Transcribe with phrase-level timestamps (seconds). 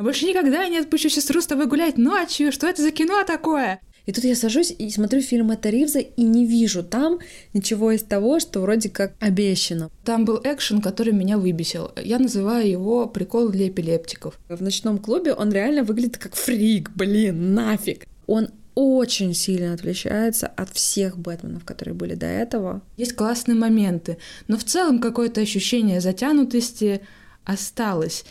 [0.00, 2.52] Больше никогда не отпущу сестру с тобой гулять ночью.
[2.52, 3.80] Что это за кино такое?
[4.06, 7.18] И тут я сажусь и смотрю фильм Мэтта Ривза и не вижу там
[7.52, 9.90] ничего из того, что вроде как обещано.
[10.04, 11.92] Там был экшен, который меня выбесил.
[12.02, 14.38] Я называю его прикол для эпилептиков.
[14.48, 18.06] В ночном клубе он реально выглядит как фрик, блин, нафиг.
[18.26, 22.80] Он очень сильно отличается от всех Бэтменов, которые были до этого.
[22.96, 24.16] Есть классные моменты,
[24.48, 27.02] но в целом какое-то ощущение затянутости
[27.44, 28.24] осталось.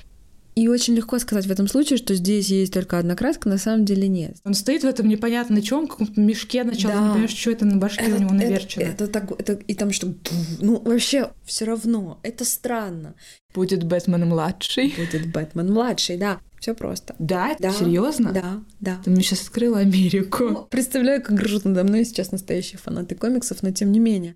[0.60, 3.86] И очень легко сказать в этом случае, что здесь есть только одна краска, на самом
[3.86, 4.36] деле нет.
[4.43, 7.00] Он стоит в этом непонятно чем, каком-то мешке начала, да.
[7.00, 8.82] не понимаешь, что это на башке это, у него наверчено.
[8.82, 10.14] Это, это, так, это, и там что,
[10.60, 13.15] ну вообще все равно, это странно.
[13.54, 14.93] Будет Бэтмен младший.
[14.98, 16.42] Будет Бэтмен младший, да.
[16.60, 17.15] Все просто.
[17.20, 17.56] Да?
[17.57, 17.71] да?
[17.71, 18.34] Серьезно?
[18.34, 19.01] Да, да.
[19.06, 20.43] Ты мне сейчас открыла Америку.
[20.43, 24.36] Ну, представляю, как ржут надо мной сейчас настоящие фанаты комиксов, но тем не менее.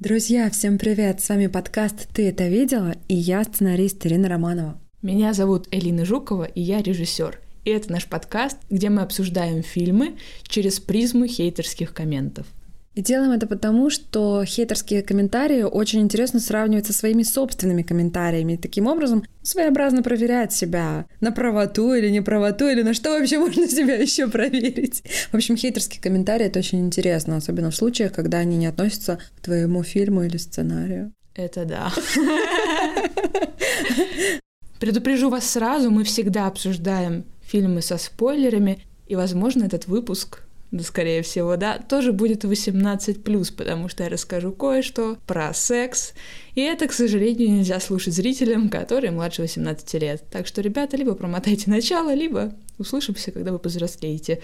[0.00, 1.20] Друзья, всем привет!
[1.20, 4.80] С вами подкаст «Ты это видела?» и я сценарист Ирина Романова.
[5.02, 7.38] Меня зовут Элина Жукова, и я режиссер.
[7.66, 12.46] И это наш подкаст, где мы обсуждаем фильмы через призму хейтерских комментов.
[12.94, 18.54] И делаем это потому, что хейтерские комментарии очень интересно сравнивать со своими собственными комментариями.
[18.54, 23.68] И таким образом своеобразно проверять себя на правоту или неправоту, или на что вообще можно
[23.68, 25.04] себя еще проверить.
[25.30, 29.40] В общем, хейтерские комментарии— это очень интересно, особенно в случаях, когда они не относятся к
[29.40, 31.12] твоему фильму или сценарию.
[31.36, 31.92] Это да.
[34.80, 41.22] Предупрежу вас сразу, мы всегда обсуждаем фильмы со спойлерами, и, возможно, этот выпуск да, скорее
[41.22, 46.12] всего, да, тоже будет 18+, потому что я расскажу кое-что про секс,
[46.54, 50.24] и это, к сожалению, нельзя слушать зрителям, которые младше 18 лет.
[50.30, 54.42] Так что, ребята, либо промотайте начало, либо услышимся, когда вы повзрослеете.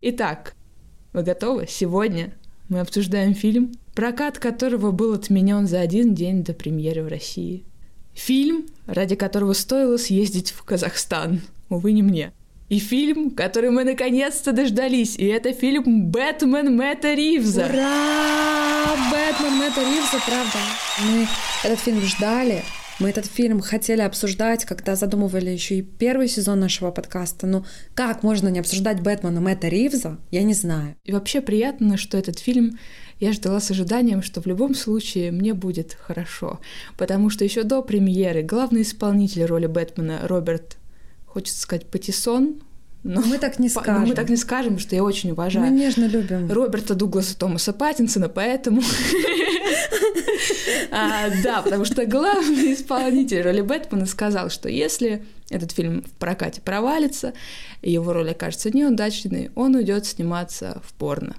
[0.00, 0.54] Итак,
[1.12, 1.66] вы готовы?
[1.68, 2.34] Сегодня
[2.68, 7.64] мы обсуждаем фильм, прокат которого был отменен за один день до премьеры в России.
[8.14, 11.42] Фильм, ради которого стоило съездить в Казахстан.
[11.68, 12.32] Увы, не мне.
[12.68, 17.66] И фильм, который мы наконец-то дождались, и это фильм «Бэтмен Мэтта Ривза».
[17.66, 18.86] Ура!
[19.10, 20.58] Бэтмен Мэтта Ривза, правда.
[21.06, 21.28] Мы
[21.62, 22.64] этот фильм ждали,
[22.98, 27.46] мы этот фильм хотели обсуждать, когда задумывали еще и первый сезон нашего подкаста.
[27.46, 30.96] Ну, как можно не обсуждать Бэтмена Мэтта Ривза, я не знаю.
[31.04, 32.80] И вообще приятно, что этот фильм
[33.20, 36.58] я ждала с ожиданием, что в любом случае мне будет хорошо.
[36.98, 40.78] Потому что еще до премьеры главный исполнитель роли Бэтмена Роберт
[41.36, 42.62] хочется сказать, Патисон,
[43.02, 44.00] но мы так не скажем.
[44.00, 45.66] Но мы так не скажем, что я очень уважаю.
[45.66, 46.50] Мы нежно любим.
[46.50, 48.80] Роберта Дугласа Томаса Паттинсона, поэтому...
[50.90, 56.62] а, да, потому что главный исполнитель роли Бэтмена сказал, что если этот фильм в прокате
[56.62, 57.34] провалится,
[57.82, 61.36] его роль окажется неудачной, он уйдет сниматься в порно.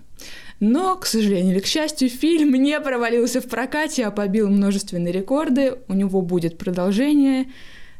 [0.59, 5.79] Но, к сожалению или к счастью, фильм не провалился в прокате, а побил множественные рекорды.
[5.87, 7.47] У него будет продолжение.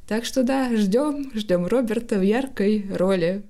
[0.07, 3.44] Так что да, ждем, ждем Роберта в яркой роли.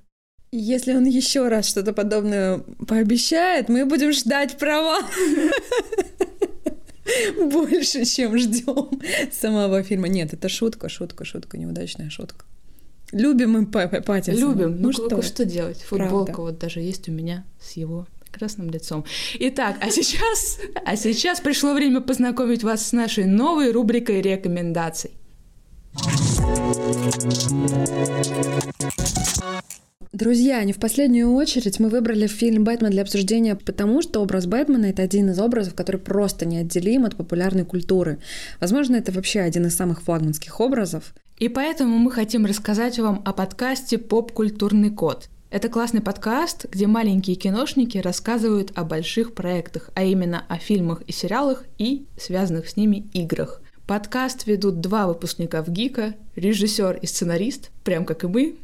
[0.51, 5.01] Если он еще раз что-то подобное пообещает, мы будем ждать права
[7.51, 9.01] больше, чем ждем
[9.31, 10.07] самого фильма.
[10.07, 12.45] Нет, это шутка, шутка, шутка, неудачная шутка.
[13.11, 14.35] Любим мы Паттинсона.
[14.35, 14.75] Любим.
[14.77, 15.21] Ну, ну что?
[15.21, 15.81] что делать?
[15.83, 16.41] Футболка Правда.
[16.41, 19.05] вот даже есть у меня с его прекрасным лицом.
[19.39, 25.16] Итак, а сейчас, а сейчас пришло время познакомить вас с нашей новой рубрикой рекомендаций.
[30.13, 34.85] Друзья, не в последнюю очередь мы выбрали фильм «Бэтмен» для обсуждения, потому что образ Бэтмена—
[34.87, 38.17] это один из образов, который просто неотделим от популярной культуры.
[38.59, 41.13] Возможно, это вообще один из самых флагманских образов.
[41.37, 45.29] И поэтому мы хотим рассказать вам о подкасте «Поп-культурный код».
[45.49, 51.11] Это классный подкаст, где маленькие киношники рассказывают о больших проектах, а именно о фильмах и
[51.11, 53.61] сериалах и связанных с ними играх.
[53.87, 58.57] Подкаст ведут два выпускника в ГИКа, режиссер и сценарист, прям как и мы.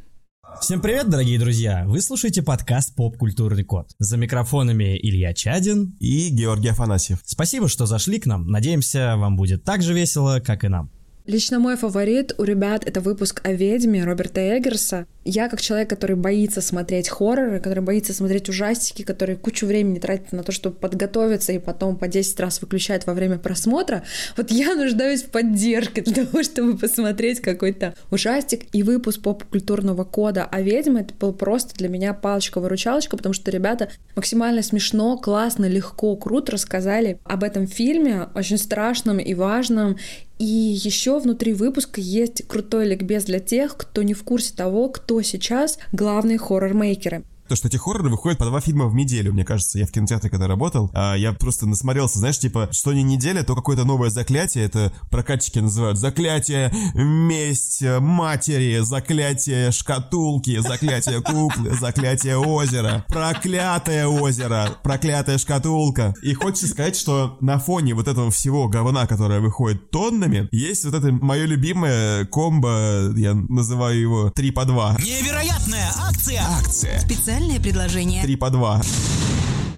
[0.59, 1.85] Всем привет, дорогие друзья!
[1.87, 3.87] Вы слушаете подкаст «Поп-культурный код».
[3.99, 7.19] За микрофонами Илья Чадин и Георгий Афанасьев.
[7.23, 8.47] Спасибо, что зашли к нам.
[8.47, 10.91] Надеемся, вам будет так же весело, как и нам.
[11.25, 15.05] Лично мой фаворит у ребят это выпуск о ведьме Роберта Эггерса.
[15.23, 20.33] Я как человек, который боится смотреть хорроры, который боится смотреть ужастики, который кучу времени тратит
[20.33, 24.03] на то, чтобы подготовиться и потом по 10 раз выключает во время просмотра,
[24.35, 28.63] вот я нуждаюсь в поддержке для того, чтобы посмотреть какой-то ужастик.
[28.73, 33.87] И выпуск поп-культурного кода о ведьме это был просто для меня палочка-выручалочка, потому что ребята
[34.17, 39.95] максимально смешно, классно, легко, круто рассказали об этом фильме, очень страшном и важном,
[40.43, 45.21] И еще внутри выпуска есть крутой ликбез для тех, кто не в курсе того, кто
[45.21, 47.23] сейчас главные хоррор-мейкеры.
[47.53, 49.77] То, что эти хорроры выходят по два фильма в неделю, мне кажется.
[49.77, 53.53] Я в кинотеатре когда работал, а я просто насмотрелся, знаешь, типа, что не неделя, то
[53.53, 63.05] какое-то новое заклятие, это прокатчики называют заклятие месть матери, заклятие шкатулки, заклятие куклы, заклятие озера,
[63.07, 66.15] проклятое озеро, проклятая шкатулка.
[66.23, 70.95] И хочется сказать, что на фоне вот этого всего говна, которое выходит тоннами, есть вот
[70.95, 74.97] это мое любимое комбо, я называю его 3 по 2.
[75.03, 76.41] Невероятная акция!
[76.41, 76.99] Акция.
[77.43, 78.23] Специальное предложение.
[78.23, 78.81] 3 по 2.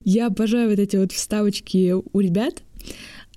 [0.03, 2.61] Я обожаю вот эти вот вставочки у ребят.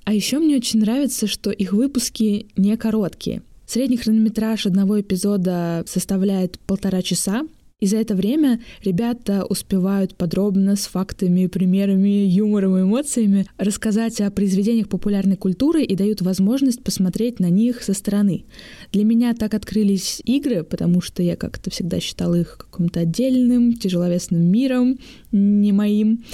[0.04, 3.40] А еще мне очень нравится, что их выпуски не короткие.
[3.66, 7.44] Средний хронометраж одного эпизода составляет полтора часа,
[7.80, 14.32] и за это время ребята успевают подробно с фактами, примерами, юмором и эмоциями рассказать о
[14.32, 18.46] произведениях популярной культуры и дают возможность посмотреть на них со стороны.
[18.92, 24.42] Для меня так открылись игры, потому что я как-то всегда считала их каким-то отдельным, тяжеловесным
[24.42, 24.98] миром,
[25.30, 26.24] не моим.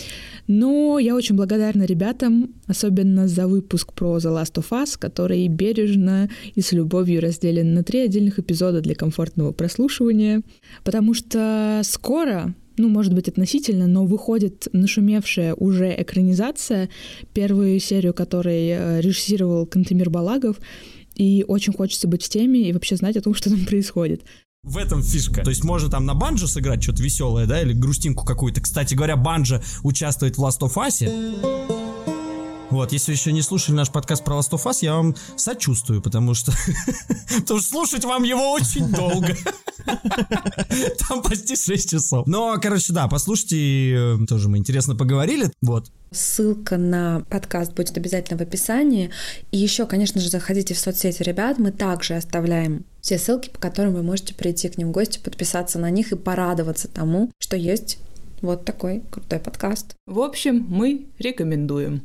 [0.46, 6.30] Но я очень благодарна ребятам, особенно за выпуск про The Last of Us, который бережно
[6.54, 10.42] и с любовью разделен на три отдельных эпизода для комфортного прослушивания,
[10.82, 16.88] потому что скоро ну, может быть, относительно, но выходит нашумевшая уже экранизация,
[17.32, 20.56] первую серию которой э, режиссировал Кантемир Балагов,
[21.14, 24.22] и очень хочется быть в теме и вообще знать о том, что там происходит.
[24.64, 25.42] В этом фишка.
[25.44, 28.62] То есть можно там на банджо сыграть что-то веселое, да, или грустинку какую-то.
[28.62, 31.83] Кстати говоря, банджо участвует в Last of Us.
[32.70, 36.00] Вот, если вы еще не слушали наш подкаст про Last of Us, я вам сочувствую,
[36.02, 36.52] потому что...
[37.40, 39.36] потому что слушать вам его очень долго.
[41.08, 42.26] Там почти 6 часов.
[42.26, 45.90] Но, короче, да, послушайте, э, тоже мы интересно поговорили, вот.
[46.10, 49.10] Ссылка на подкаст будет обязательно в описании.
[49.50, 51.58] И еще, конечно же, заходите в соцсети ребят.
[51.58, 55.78] Мы также оставляем все ссылки, по которым вы можете прийти к ним в гости, подписаться
[55.78, 57.98] на них и порадоваться тому, что есть
[58.42, 59.94] вот такой крутой подкаст.
[60.06, 62.02] В общем, мы рекомендуем.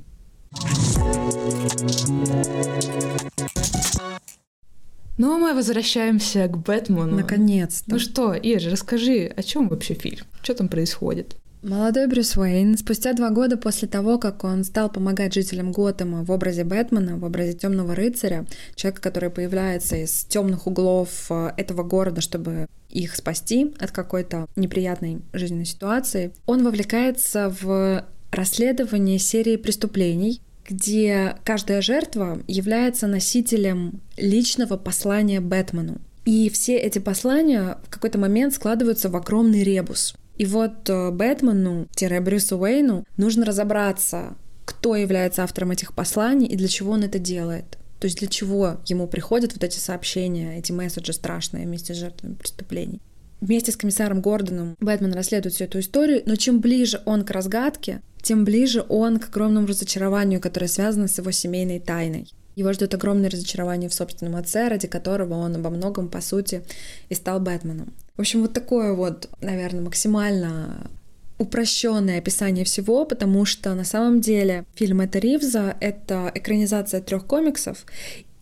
[5.18, 7.16] Ну, а мы возвращаемся к Бэтмену.
[7.16, 7.92] Наконец-то.
[7.92, 10.25] Ну что, Ир, расскажи, о чем вообще фильм?
[10.42, 11.36] Что там происходит?
[11.62, 16.31] Молодой Брюс Уэйн, спустя два года после того, как он стал помогать жителям Готэма в
[16.31, 22.22] образе Бэтмена, в образе темного рыцаря, человека, который появляется из темных углов э, этого города,
[22.22, 31.35] чтобы их спасти от какой-то неприятной жизненной ситуации, он вовлекается в расследование серии преступлений, где
[31.43, 35.99] каждая жертва является носителем личного послания Бэтмену.
[36.25, 40.15] И все эти послания в какой-то момент складываются в огромный ребус.
[40.37, 44.35] И вот э, Бэтмену-Брюсу Уэйну нужно разобраться,
[44.65, 47.77] кто является автором этих посланий и для чего он это делает.
[47.99, 52.35] То есть для чего ему приходят вот эти сообщения, эти месседжи страшные вместе с жертвами
[52.35, 53.01] преступлений.
[53.41, 58.01] Вместе с комиссаром Гордоном Бэтмен расследует всю эту историю, но чем ближе он к разгадке,
[58.21, 62.31] тем ближе он к огромному разочарованию, которое связано с его семейной тайной.
[62.56, 66.63] Его ждет огромное разочарование в собственном отце, ради которого он обо многом, по сути,
[67.07, 67.94] и стал Бэтменом.
[68.18, 70.89] В общем, вот такое вот, наверное, максимально
[71.38, 77.86] упрощенное описание всего, потому что на самом деле фильм это Ривза— это экранизация трех комиксов,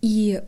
[0.01, 0.41] и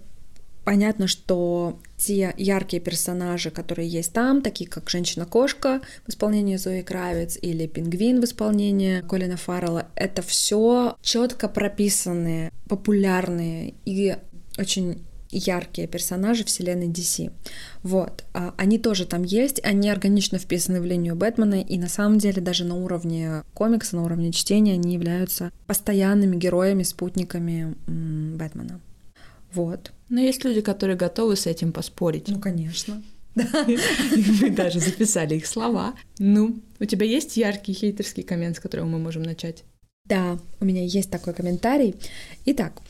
[0.63, 7.37] понятно, что те яркие персонажи, которые есть там, такие как Женщина-кошка в исполнении Зои Кравец
[7.41, 14.15] или Пингвин в исполнении Колина Фаррелла, это все четко прописанные, популярные и
[14.57, 17.31] очень яркие персонажи вселенной DC.
[17.83, 18.23] Вот.
[18.33, 22.41] А они тоже там есть, они органично вписаны в линию Бэтмена, и на самом деле
[22.41, 28.79] даже на уровне комикса, на уровне чтения они являются постоянными героями, спутниками Бэтмена.
[29.53, 29.91] Вот.
[30.09, 32.27] Но есть люди, которые готовы с этим поспорить.
[32.27, 33.01] Ну, конечно.
[33.35, 35.93] Мы даже записали их слова.
[36.17, 39.63] Ну, у тебя есть яркий хейтерский коммент, с которого мы можем начать?
[40.05, 41.95] Да, у меня есть такой комментарий.
[42.45, 42.81] Итак,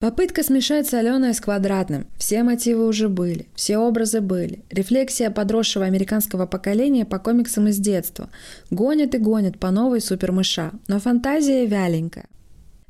[0.00, 2.06] Попытка смешать соленое с квадратным.
[2.18, 4.62] Все мотивы уже были, все образы были.
[4.68, 8.28] Рефлексия подросшего американского поколения по комиксам из детства.
[8.70, 12.26] Гонят и гонят по новой супермыша, но фантазия вяленькая.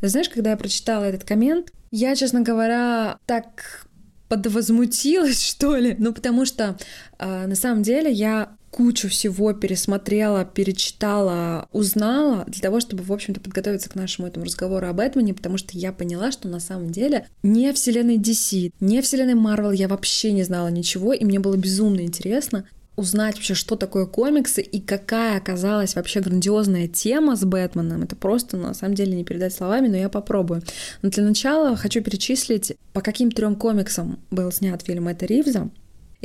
[0.02, 3.86] Знаешь, когда я прочитала этот коммент, я, честно говоря, так
[4.28, 5.94] подвозмутилась, что ли.
[5.98, 6.76] Ну, потому что
[7.18, 13.40] э, на самом деле я кучу всего пересмотрела, перечитала, узнала для того, чтобы, в общем-то,
[13.40, 17.28] подготовиться к нашему этому разговору об Бэтмене, потому что я поняла, что на самом деле
[17.44, 22.00] не вселенной DC, не вселенной Marvel я вообще не знала ничего, и мне было безумно
[22.00, 22.64] интересно
[22.96, 28.02] узнать вообще, что такое комиксы и какая оказалась вообще грандиозная тема с Бэтменом.
[28.02, 30.62] Это просто, на самом деле, не передать словами, но я попробую.
[31.02, 35.70] Но для начала хочу перечислить, по каким трем комиксам был снят фильм Эта Ривза.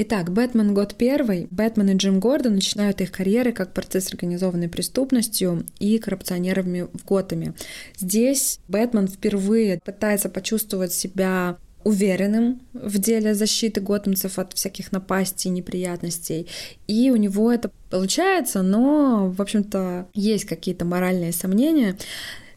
[0.02, 0.74] Итак, «Бэтмен.
[0.74, 1.50] Год первый».
[1.52, 7.04] Бэтмен и Джим Гордон начинают их карьеры как борцы с организованной преступностью и коррупционерами в
[7.04, 7.54] Готэме.
[7.98, 11.58] Здесь Бэтмен впервые пытается почувствовать себя
[11.90, 16.48] уверенным в деле защиты готэмцев от всяких напастей, неприятностей.
[16.88, 21.98] И у него это получается, но, в общем-то, есть какие-то моральные сомнения.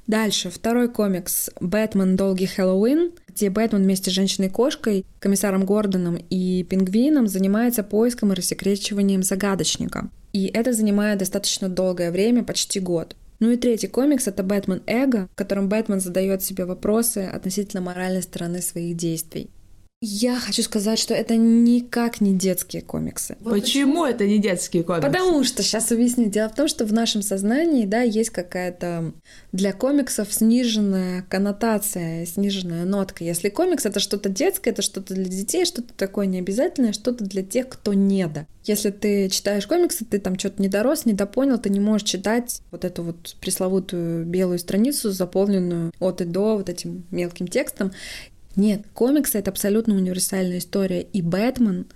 [0.06, 2.16] Дальше, второй комикс «Бэтмен.
[2.16, 9.22] Долгий Хэллоуин», где Бэтмен вместе с женщиной-кошкой, комиссаром Гордоном и пингвином занимается поиском и рассекречиванием
[9.22, 10.10] загадочника.
[10.34, 13.16] И это занимает достаточно долгое время, почти год.
[13.42, 18.22] Ну и третий комикс— это «Бэтмен Эго», в котором Бэтмен задает себе вопросы относительно моральной
[18.22, 19.50] стороны своих действий.
[20.04, 23.36] Я хочу сказать, что это никак не детские комиксы.
[23.44, 25.06] Почему это не детские комиксы?
[25.06, 26.28] Потому что, сейчас объясню.
[26.28, 29.12] Дело в том, что в нашем сознании, да, есть какая-то
[29.52, 33.22] для комиксов сниженная коннотация, сниженная нотка.
[33.22, 37.68] Если комикс— это что-то детское, это что-то для детей, что-то такое необязательное, что-то для тех,
[37.68, 38.48] кто не до.
[38.64, 42.60] Если ты читаешь комиксы, ты там что-то не дорос, не допонял, ты не можешь читать
[42.70, 47.92] вот эту вот пресловутую белую страницу, заполненную от и до вот этим мелким текстом.
[48.56, 51.02] Нет, комиксы— это абсолютно универсальная история.
[51.02, 51.86] И Бэтмен,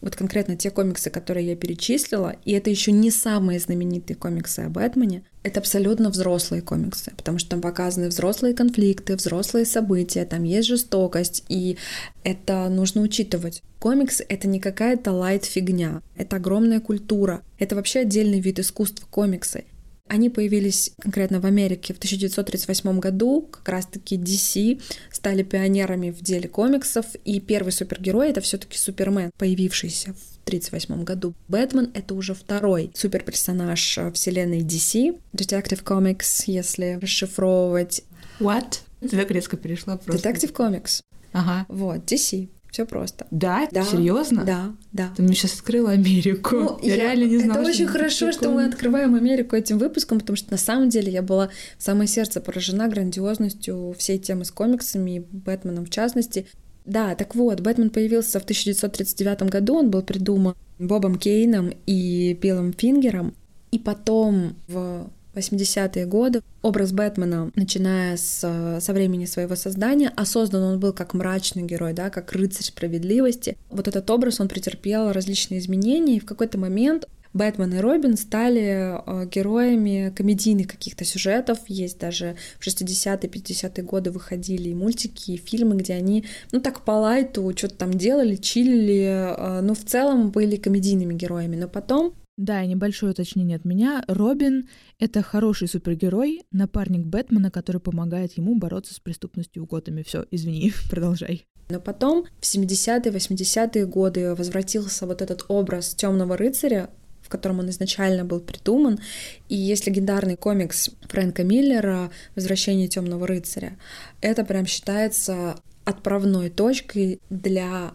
[0.00, 4.68] вот конкретно те комиксы, которые я перечислила, и это еще не самые знаменитые комиксы о
[4.68, 10.68] Бэтмене, это абсолютно взрослые комиксы, потому что там показаны взрослые конфликты, взрослые события, там есть
[10.68, 11.76] жестокость, и
[12.24, 13.62] это нужно учитывать.
[13.78, 19.64] Комикс— это не какая-то лайт-фигня, это огромная культура, это вообще отдельный вид искусства комиксы.
[20.08, 26.48] Они появились конкретно в Америке в 1938 году, как раз-таки DC стали пионерами в деле
[26.48, 31.34] комиксов, и первый супергерой— это все таки Супермен, появившийся в 1938 году.
[31.48, 38.04] Бэтмен— это уже второй суперперсонаж вселенной DC, Detective Comics, если расшифровывать.
[38.38, 38.80] What?
[39.00, 40.28] Ты так резко перешла просто.
[40.28, 41.02] Detective Comics.
[41.32, 41.66] Ага.
[41.68, 42.48] Вот, DC.
[42.76, 43.26] Все просто.
[43.30, 43.66] Да?
[43.72, 43.84] да?
[43.84, 44.44] Серьезно?
[44.44, 45.10] Да, да.
[45.16, 46.56] Ты мне сейчас открыла Америку.
[46.56, 47.60] Ну, я, я реально не знала.
[47.60, 51.22] Это очень хорошо, что мы открываем Америку этим выпуском, потому что на самом деле я
[51.22, 56.48] была в самое сердце поражена грандиозностью всей темы с комиксами, Бэтменом в частности.
[56.84, 62.74] Да, так вот, Бэтмен появился в 1939 году, он был придуман Бобом Кейном и Биллом
[62.74, 63.34] Фингером,
[63.70, 66.42] и потом в 80-е годы.
[66.62, 72.10] Образ Бэтмена, начиная с, со времени своего создания, осознан он был как мрачный герой, да,
[72.10, 73.56] как рыцарь справедливости.
[73.70, 78.96] Вот этот образ, он претерпел различные изменения, и в какой-то момент Бэтмен и Робин стали
[78.96, 81.58] э, героями комедийных каких-то сюжетов.
[81.68, 86.80] Есть даже в 60-е, 50-е годы выходили и мультики, и фильмы, где они, ну так
[86.80, 91.56] по лайту что-то там делали, чилили, э, но в целом были комедийными героями.
[91.56, 94.04] Но потом да, и небольшое уточнение от меня.
[94.08, 100.04] Робин— это хороший супергерой, напарник Бэтмена, который помогает ему бороться с преступностью в Готэме.
[100.04, 101.46] Все, извини, продолжай.
[101.68, 106.90] Но потом, в 70-е, 80-е годы возвратился вот этот образ темного рыцаря,
[107.22, 109.00] в котором он изначально был придуман.
[109.48, 113.76] И есть легендарный комикс Фрэнка Миллера «Возвращение темного рыцаря».
[114.20, 117.92] Это прям считается отправной точкой для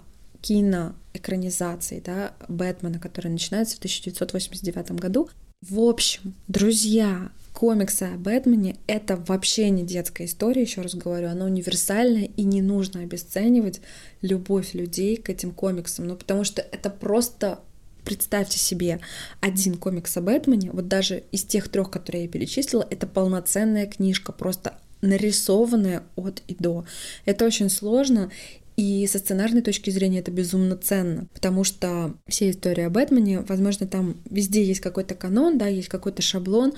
[1.12, 5.30] киноэкранизации, да, Бэтмена, которая начинается в 1989 году.
[5.62, 11.46] В общем, друзья, комиксы о Бэтмене— это вообще не детская история, еще раз говорю, она
[11.46, 13.82] универсальная, и не нужно обесценивать
[14.22, 17.60] любовь людей к этим комиксам, ну потому что это просто
[18.04, 19.00] Представьте себе
[19.42, 24.32] один комикс о Бэтмене, вот даже из тех трех, которые я перечислила, это полноценная книжка,
[24.32, 26.86] просто нарисованная от и до.
[27.26, 28.32] Это очень сложно,
[28.78, 33.88] и со сценарной точки зрения это безумно ценно, потому что все истории о Бэтмене, возможно,
[33.88, 36.74] там везде есть какой-то канон, да, есть какой-то шаблон,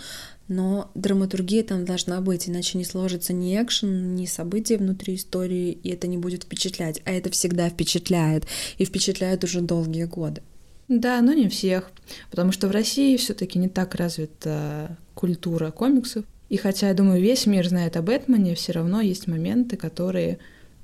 [0.48, 5.90] но драматургия там должна быть, иначе не сложится ни экшен, ни события внутри истории, и
[5.90, 7.02] это не будет впечатлять.
[7.06, 8.46] А это всегда впечатляет,
[8.78, 10.42] и впечатляет уже долгие годы.
[10.90, 11.92] Да, но не всех,
[12.30, 16.26] потому что в России все-таки не так развита культура комиксов.
[16.50, 20.40] И хотя, я думаю, весь мир знает о Бэтмене, все равно есть моменты, которые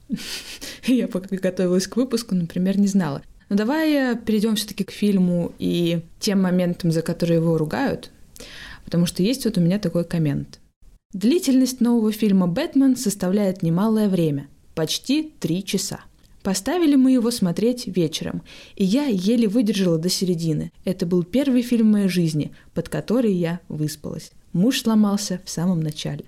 [0.86, 3.22] я пока готовилась к выпуску, например, не знала.
[3.50, 8.12] Но давай перейдем все-таки к фильму и тем моментам, за которые его ругают,
[8.86, 10.60] потому что есть вот у меня такой коммент.
[11.14, 16.02] Длительность нового фильма «Бэтмен» составляет немалое время– почти три часа.
[16.44, 18.44] Поставили мы его смотреть вечером,
[18.76, 20.72] и я еле выдержала до середины.
[20.86, 24.32] Это был первый фильм в моей жизни, под который я выспалась.
[24.54, 26.26] Муж сломался в самом начале.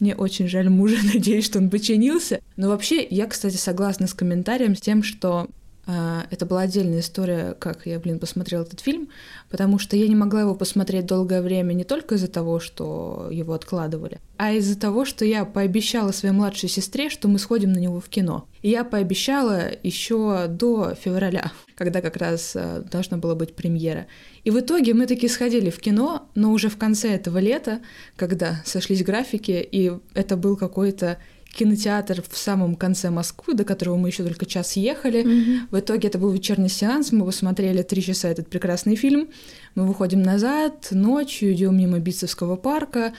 [0.00, 2.40] Мне очень жаль мужа, надеюсь, что он починился.
[2.56, 5.48] Но вообще, я, кстати, согласна с комментарием с тем, что
[5.84, 9.08] Это была отдельная история, как я, блин, посмотрела этот фильм,
[9.50, 13.52] потому что я не могла его посмотреть долгое время не только из-за того, что его
[13.52, 18.00] откладывали, а из-за того, что я пообещала своей младшей сестре, что мы сходим на него
[18.00, 18.46] в кино.
[18.62, 24.06] И я пообещала еще до февраля, когда как раз э, должна была быть премьера.
[24.44, 27.80] И в итоге мы таки сходили в кино, но уже в конце этого лета,
[28.14, 31.18] когда сошлись графики, и это был какой-то
[31.52, 35.22] кинотеатр в самом конце Москвы, до которого мы еще только час ехали.
[35.22, 35.68] Мгм.
[35.70, 39.28] В итоге это был вечерний сеанс, мы посмотрели три часа этот прекрасный фильм.
[39.74, 43.12] Мы выходим назад, ночью идем мимо Битцевского парка,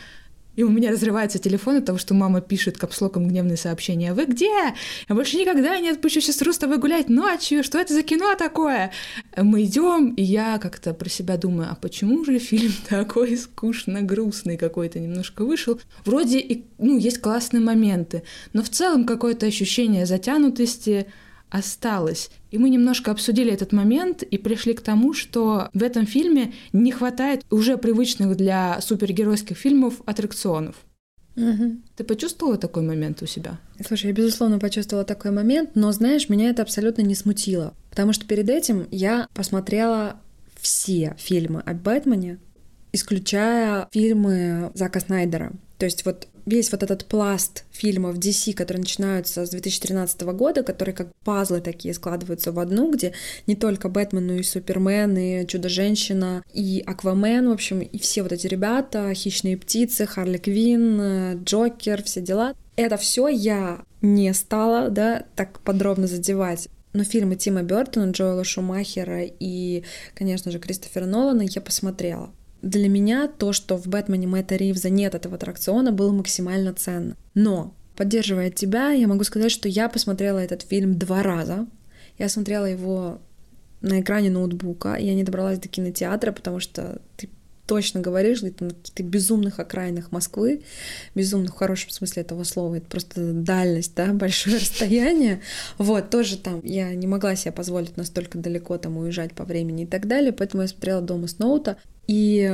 [0.55, 4.13] и у меня разрывается телефон от того, что мама пишет капслоком гневные сообщения.
[4.13, 4.51] «Вы где?
[5.10, 7.63] Я больше никогда не отпущу сестру с тобой гулять ночью.
[7.63, 8.91] Что это за кино такое?»
[9.36, 14.57] Мы идем, и я как-то про себя думаю, а почему же фильм такой скучно грустный
[14.57, 15.79] какой-то немножко вышел?
[16.05, 21.07] Вроде и, ну, есть классные моменты, но в целом какое-то ощущение затянутости
[21.53, 22.31] осталось.
[22.50, 26.91] И мы немножко обсудили этот момент и пришли к тому, что в этом фильме не
[26.91, 30.75] хватает уже привычных для супергеройских фильмов аттракционов.
[31.36, 31.83] Мгм.
[31.95, 33.60] Ты почувствовала такой момент у себя?
[33.86, 38.25] Слушай, я безусловно почувствовала такой момент, но знаешь, меня это абсолютно не смутило, потому что
[38.25, 40.19] перед этим я посмотрела
[40.60, 42.39] все фильмы о Бэтмене,
[42.93, 45.53] исключая фильмы Зака Снайдера.
[45.77, 50.95] То есть вот весь вот этот пласт фильмов DC, которые начинаются с 2013 года, которые
[50.95, 53.13] как пазлы такие складываются в одну, где
[53.47, 58.31] не только Бэтмен, но и Супермен, и Чудо-женщина, и Аквамен, в общем, и все вот
[58.31, 62.53] эти ребята, Хищные птицы, Харли Квинн, Джокер, все дела.
[62.75, 66.67] Это все я не стала, да, так подробно задевать.
[66.93, 69.83] Но фильмы Тима Бертона, Джоэла Шумахера и,
[70.13, 72.31] конечно же, Кристофера Нолана я посмотрела.
[72.63, 77.17] Для меня то, что в «Бэтмене» Мэтта Ривза нет этого аттракциона, было максимально ценно.
[77.34, 81.67] Но, поддерживая тебя, я могу сказать, что я посмотрела этот фильм два раза.
[82.17, 83.20] Я смотрела его
[83.82, 84.96] на экране ноутбука.
[84.96, 87.27] Я не добралась до кинотеатра, потому что ты
[87.67, 90.63] точно говоришь, где-то на каких-то безумных окраинах Москвы,
[91.15, 95.41] безумных в хорошем смысле этого слова, это просто дальность, да, большое расстояние.
[95.77, 99.88] Вот, тоже там я не могла себе позволить настолько далеко там уезжать по времени и
[99.88, 102.50] так далее, поэтому я смотрела дома с ноута, и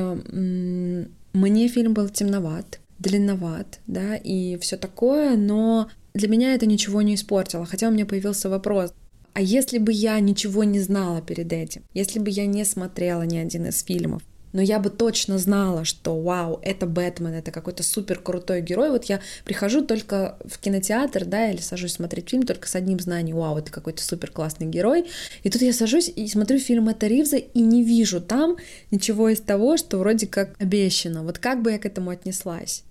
[1.33, 7.15] мне фильм был темноват, длинноват, да, и все такое, но для меня это ничего не
[7.15, 8.93] испортило, хотя у меня появился вопрос,
[9.33, 13.37] а если бы я ничего не знала перед этим, если бы я не смотрела ни
[13.37, 14.21] один из фильмов,
[14.53, 18.89] но я бы точно знала, что вау, это Бэтмен, это какой-то супер крутой герой.
[18.89, 23.37] Вот я прихожу только в кинотеатр, да, или сажусь смотреть фильм только с одним знанием,
[23.37, 25.05] вау, это какой-то супер классный герой.
[25.43, 28.57] И тут я сажусь и смотрю фильм Мэтта Ривза и не вижу там
[28.91, 31.23] ничего из того, что вроде как обещано.
[31.23, 32.83] Вот как бы я к этому отнеслась?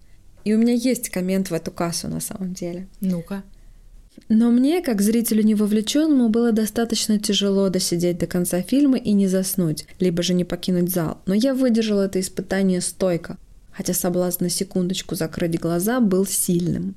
[0.44, 2.88] И у меня есть коммент в эту кассу на самом деле.
[3.00, 3.42] Ну-ка.
[4.28, 9.86] Но мне, как зрителю невовлеченному, было достаточно тяжело досидеть до конца фильма и не заснуть,
[10.00, 11.18] либо же не покинуть зал.
[11.26, 13.38] Но я выдержала это испытание стойко,
[13.70, 16.96] хотя соблазн на секундочку закрыть глаза был сильным.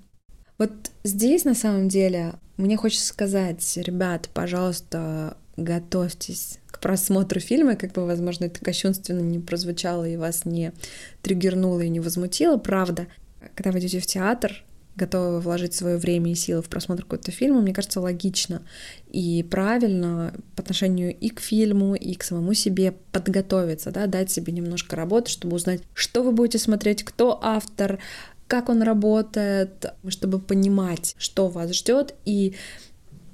[0.58, 0.72] Вот
[1.04, 8.06] здесь, на самом деле, мне хочется сказать, ребят, пожалуйста, готовьтесь к просмотру фильма, как бы,
[8.06, 10.74] возможно, это кощунственно не прозвучало и вас не
[11.22, 12.58] триггернуло и не возмутило.
[12.58, 13.08] Правда,
[13.56, 14.64] когда вы идете в театр,
[14.96, 18.62] готовы вложить свое время и силы в просмотр какого-то фильма, мне кажется, логично
[19.10, 24.52] и правильно по отношению и к фильму, и к самому себе подготовиться, да, дать себе
[24.54, 28.00] немножко работы, чтобы узнать, что вы будете смотреть, кто автор,
[28.48, 32.56] как он работает, чтобы понимать, что вас ждет, и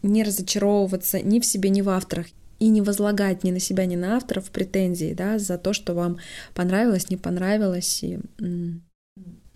[0.04, 2.28] не разочаровываться ни в себе, ни в авторах,
[2.60, 6.18] и не возлагать ни на себя, ни на авторов претензии, да, за то, что вам
[6.54, 8.20] понравилось, не понравилось, и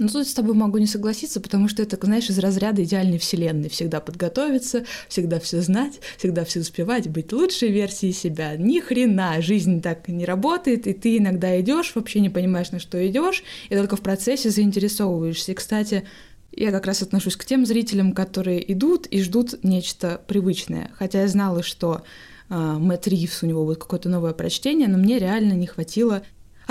[0.02, 3.70] Ну, тут с тобой могу не согласиться, потому что это, знаешь, из разряда идеальной вселенной.
[3.70, 8.56] Всегда подготовиться, всегда все знать, всегда все успевать, быть лучшей версией себя.
[8.58, 12.98] Ни хрена, жизнь так не работает, и ты иногда идешь, вообще не понимаешь, на что
[13.08, 15.52] идешь, и только в процессе заинтересовываешься.
[15.52, 16.04] И, кстати,
[16.52, 20.90] я как раз отношусь к тем зрителям, которые идут и ждут нечто привычное.
[20.96, 22.02] Хотя я знала, что
[22.50, 26.24] э, Мэтт Ривз, у него будет какое-то новое прочтение, но мне реально не хватило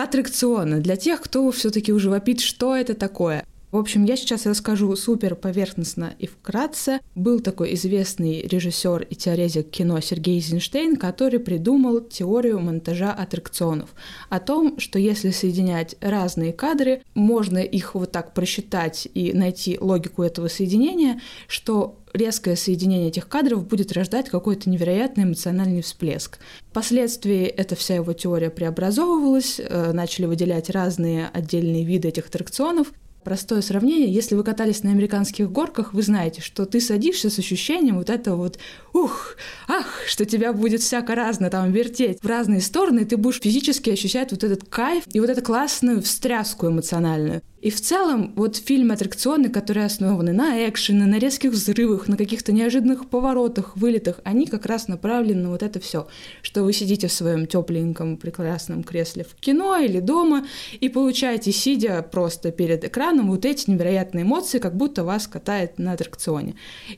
[0.02, 3.44] аттракциона для тех, кто все-таки уже вопит, что это такое.
[3.70, 6.98] В общем, я сейчас расскажу супер поверхностно и вкратце.
[7.14, 13.94] Был такой известный режиссер и теоретик кино Сергей Эйзенштейн, который придумал теорию монтажа аттракционов.
[14.28, 20.24] О том, что если соединять разные кадры, можно их вот так просчитать и найти логику
[20.24, 26.40] этого соединения, что резкое соединение этих кадров будет рождать какой-то невероятный эмоциональный всплеск.
[26.70, 32.92] Впоследствии эта вся его теория преобразовывалась, э, начали выделять разные отдельные виды этих аттракционов,
[33.24, 37.98] Простое сравнение, если вы катались на американских горках, вы знаете, что ты садишься с ощущением
[37.98, 38.58] вот этого вот
[38.94, 39.36] ух,
[39.68, 43.90] ах, что тебя будет всяко разно там вертеть в разные стороны, и ты будешь физически
[43.90, 47.42] ощущать вот этот кайф и вот эту классную встряску эмоциональную.
[47.60, 52.52] И в целом, вот фильмы аттракционы, которые основаны на экшене, на резких взрывах, на каких-то
[52.52, 56.08] неожиданных поворотах, вылетах, они как раз направлены на вот это все,
[56.40, 60.46] что вы сидите в своем тепленьком прекрасном кресле в кино или дома
[60.80, 65.92] и получаете, сидя просто перед экраном, вот эти невероятные эмоции, как будто вас катает на
[65.92, 66.54] аттракционе.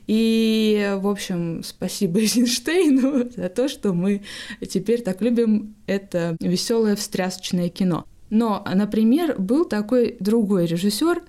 [0.07, 4.23] И, в общем, спасибо Эйзенштейну за то, что мы
[4.69, 8.07] теперь так любим это веселое встрясочное кино.
[8.33, 11.21] Но, например, был такой другой режиссер,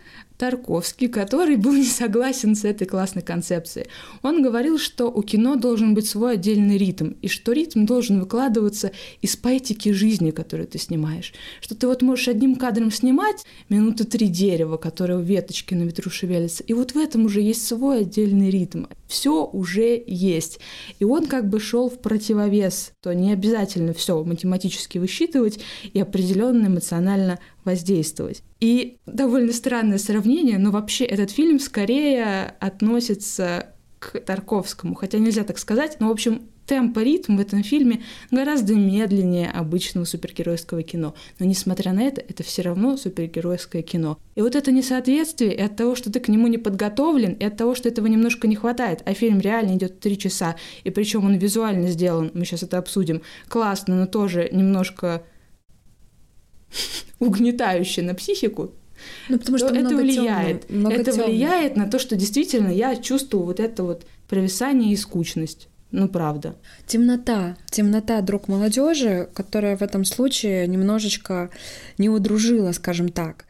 [0.44, 3.88] Тарковский, который был не согласен с этой классной концепцией.
[4.24, 8.92] Он говорил, что у кино должен быть свой отдельный ритм, и что ритм должен выкладываться
[9.22, 11.34] из поэтики жизни, которую ты снимаешь.
[11.62, 16.12] Что ты вот можешь одним кадром снимать минуты три дерева, которое у веточки на ветру
[16.12, 18.88] шевелится, и вот в этом уже есть свой отдельный ритм.
[19.08, 20.60] Все уже есть.
[21.00, 25.62] И он как бы шел в противовес, то не обязательно все математически высчитывать
[25.94, 28.44] и определенно эмоционально воздействовать.
[28.60, 35.58] И довольно странное сравнение, но вообще этот фильм скорее относится к Тарковскому, хотя нельзя так
[35.58, 41.14] сказать, но, в общем, темп и ритм в этом фильме гораздо медленнее обычного супергеройского кино.
[41.40, 44.18] Но, несмотря на это, это все равно супергеройское кино.
[44.36, 47.58] И вот это несоответствие и от того, что ты к нему не подготовлен, и от
[47.58, 51.36] того, что этого немножко не хватает, а фильм реально идет три часа, и причем он
[51.36, 55.24] визуально сделан, мы сейчас это обсудим, классно, но тоже немножко
[57.20, 58.72] угнетающее на психику,
[59.30, 60.68] ну, потому что это влияет.
[60.68, 61.28] Темно, много это темно.
[61.28, 65.68] влияет на то, что действительно я чувствую вот это вот провисание и скучность.
[65.92, 66.56] Ну, правда.
[66.88, 67.56] Темнота.
[67.70, 71.52] Темнота друг молодежи, которая в этом случае немножечко
[72.00, 73.46] не удружила, скажем так.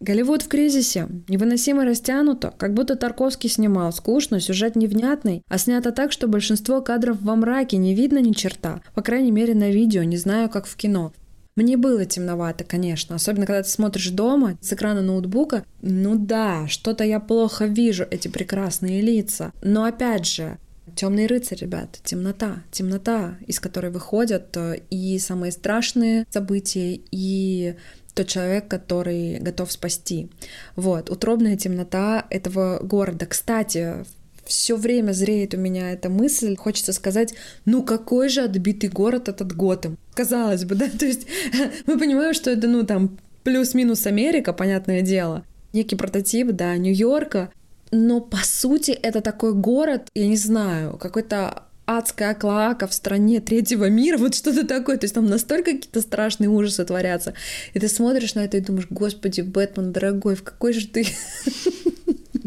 [0.00, 1.06] Голливуд в кризисе.
[1.28, 3.92] Невыносимо растянуто, как будто Тарковский снимал.
[3.92, 8.82] Скучно, сюжет невнятный, а снято так, что большинство кадров во мраке, не видно ни черта.
[8.96, 11.12] По крайней мере, на видео, не знаю, как в кино.
[11.56, 15.64] Мне было темновато, конечно, особенно когда ты смотришь дома с экрана ноутбука.
[15.82, 19.52] Ну да, что-то я плохо вижу, эти прекрасные лица.
[19.62, 20.58] Но опять же,
[20.96, 27.76] Темный рыцарь, ребят, темнота, темнота, из которой выходят э, и самые страшные события, и
[28.14, 30.30] тот человек, который готов спасти.
[30.76, 33.26] Вот, утробная темнота этого города.
[33.26, 34.04] Кстати,
[34.46, 39.54] все время зреет у меня эта мысль, хочется сказать, ну какой же отбитый город этот
[39.54, 39.98] Готэм.
[40.14, 41.26] Казалось бы, да, то есть
[41.86, 47.52] мы понимаем, что это, ну там, плюс-минус Америка, понятное дело, некий прототип, да, Нью-Йорка,
[47.90, 53.88] но по сути это такой город, я не знаю, какой-то адская клоака в стране третьего
[53.88, 54.96] мира, вот что-то такое.
[54.96, 57.34] То есть там настолько какие-то страшные ужасы творятся.
[57.72, 61.06] И ты смотришь на это и думаешь, господи, Бэтмен, дорогой, в какой же ты...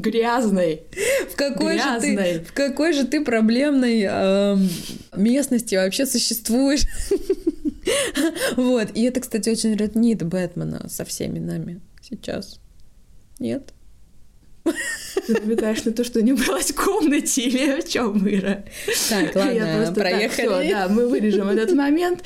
[0.10, 0.82] Грязной.
[1.32, 2.34] В какой, Грязной.
[2.34, 4.70] Же ты, в какой же ты проблемной эм,
[5.16, 6.82] местности вообще существуешь?
[8.58, 8.90] Вот.
[8.96, 12.60] И это, кстати, очень роднит Бэтмена со всеми нами сейчас.
[13.40, 13.74] Нет?
[15.26, 18.64] Ты намекаешь на то, что не убралась в комнате или в чем, Ира?
[19.10, 20.48] Так, ладно, проехали.
[20.48, 22.24] Так, всё, да, мы вырежем этот момент.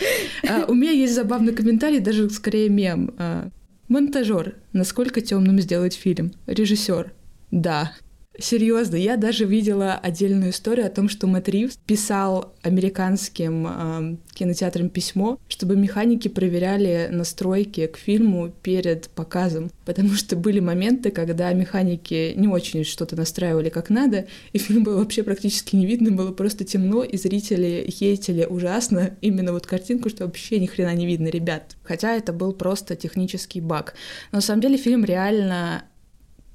[0.48, 3.14] А, у меня есть забавный комментарий, даже скорее мем.
[3.18, 3.50] А,
[3.88, 4.56] монтажер.
[4.74, 6.34] Насколько темным сделать фильм?
[6.48, 7.14] Режиссер.
[7.52, 7.94] Да.
[8.40, 14.90] Серьезно, я даже видела отдельную историю о том, что Мэтт Ривз писал американским э, кинотеатрам
[14.90, 22.34] письмо, чтобы механики проверяли настройки к фильму перед показом, потому что были моменты, когда механики
[22.38, 26.64] не очень что-то настраивали как надо, и фильм был вообще практически не видно, было просто
[26.64, 31.76] темно, и зрители хейтили ужасно именно вот картинку, что вообще ни хрена не видно, ребят.
[31.84, 33.94] Хотя это был просто технический баг.
[34.32, 35.84] Но на самом деле фильм реально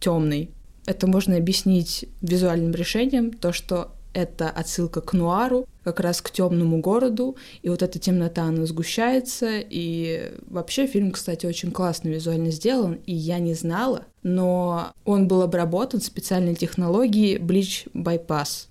[0.01, 0.56] темный.
[0.87, 6.81] Это можно объяснить визуальным решением, то, что это отсылка к нуару, как раз к темному
[6.81, 12.99] городу, и вот эта темнота, она сгущается, и вообще фильм, кстати, очень классно визуально сделан,
[13.05, 18.69] и я не знала, но он был обработан специальной технологией Bleach Bypass,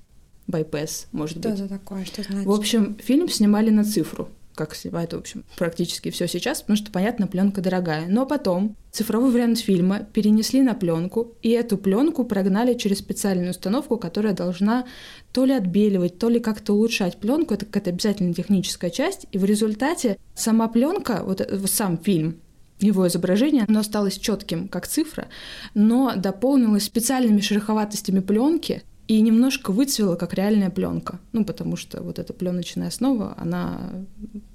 [0.48, 1.60] Bypass, может Что быть.
[1.60, 2.06] это такое?
[2.06, 2.48] Что значит?
[2.48, 6.92] В общем, фильм снимали на цифру, как снимают, в общем, практически все сейчас, потому что,
[6.92, 8.06] понятно, пленка дорогая.
[8.08, 13.98] Но потом цифровой вариант фильма перенесли на пленку, и эту пленку прогнали через специальную установку,
[13.98, 14.86] которая должна
[15.34, 17.54] то ли отбеливать, то ли как-то улучшать пленку.
[17.54, 19.28] Это какая-то обязательно техническая часть.
[19.32, 22.40] И в результате сама пленка, вот э, сам фильм,
[22.80, 25.28] его изображение, оно осталось четким, как цифра,
[25.74, 31.20] но дополнилось специальными шероховатостями пленки, и немножко выцвела, как реальная пленка.
[31.32, 33.92] Ну, потому что вот эта пленочная основа, она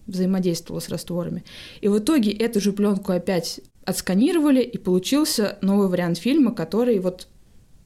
[0.07, 1.45] взаимодействовала с растворами.
[1.81, 7.29] И в итоге эту же пленку опять отсканировали, и получился новый вариант фильма, который вот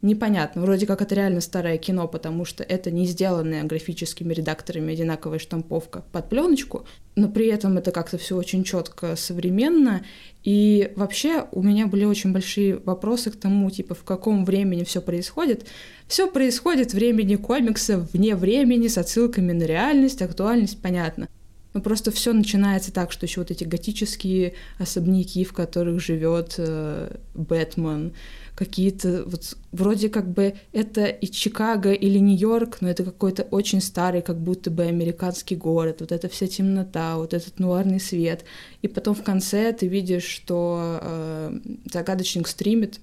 [0.04, 0.62] непонятно.
[0.62, 6.04] Вроде как это реально старое кино, потому что это не сделанная графическими редакторами одинаковая штамповка
[6.12, 6.86] под пленочку,
[7.16, 10.04] но при этом это как-то все очень четко, современно.
[10.44, 15.00] И вообще у меня были очень большие вопросы к тому, типа, в каком времени все
[15.00, 15.66] происходит.
[16.06, 21.28] Все происходит в времени комикса, вне времени, с отсылками на реальность, актуальность, понятно.
[21.72, 27.16] Но просто все начинается так, что еще вот эти готические особняки, в которых живет э,
[27.34, 28.12] Бэтмен,
[28.54, 34.22] какие-то вот вроде как бы это и Чикаго или Нью-Йорк, но это какой-то очень старый,
[34.22, 38.44] как будто бы американский город, вот эта вся темнота, вот этот нуарный свет.
[38.82, 41.58] И потом в конце ты видишь, что э,
[41.92, 43.00] загадочник стримит,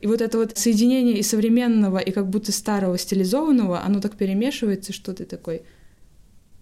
[0.00, 4.92] и вот это вот соединение и современного, и как будто старого стилизованного, оно так перемешивается,
[4.92, 5.62] что ты такой,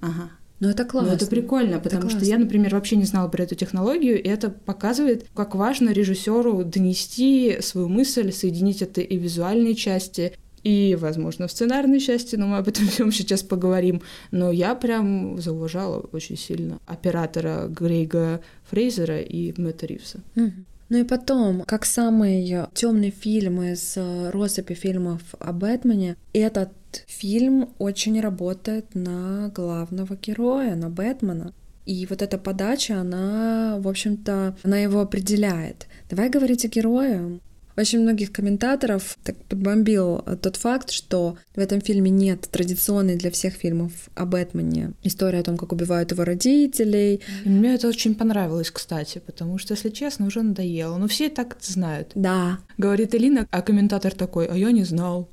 [0.00, 1.10] ага, ну это классно.
[1.10, 2.32] Ну, это прикольно, потому это что классно.
[2.32, 7.58] я, например, вообще не знала про эту технологию, и это показывает, как важно режиссеру донести
[7.60, 10.32] свою мысль, соединить это и визуальные части,
[10.64, 14.02] и, возможно, в сценарной части, но мы об этом всем сейчас поговорим.
[14.30, 18.40] Но я прям зауважала очень сильно оператора Грейга
[18.70, 20.20] Фрейзера и Мэтта Ривса.
[20.34, 20.66] Мгм.
[20.90, 26.70] Ну и потом, как самый темный фильм из э, россыпи фильмов о Бэтмене, этот
[27.06, 31.52] фильм очень работает на главного героя, на Бэтмена.
[31.86, 35.86] И вот эта подача, она, в общем-то, она его определяет.
[36.10, 37.40] Давай говорить о герое.
[37.78, 43.54] Очень многих комментаторов так подбомбил тот факт, что в этом фильме нет традиционной для всех
[43.54, 48.72] фильмов о Бэтмене истории о том, как убивают его родителей, И мне это очень понравилось,
[48.72, 50.96] кстати, потому что, если честно, уже надоело.
[50.96, 52.10] Но все и так это знают.
[52.16, 55.28] Да, Говорит Элина, а комментатор такой, а я не знал.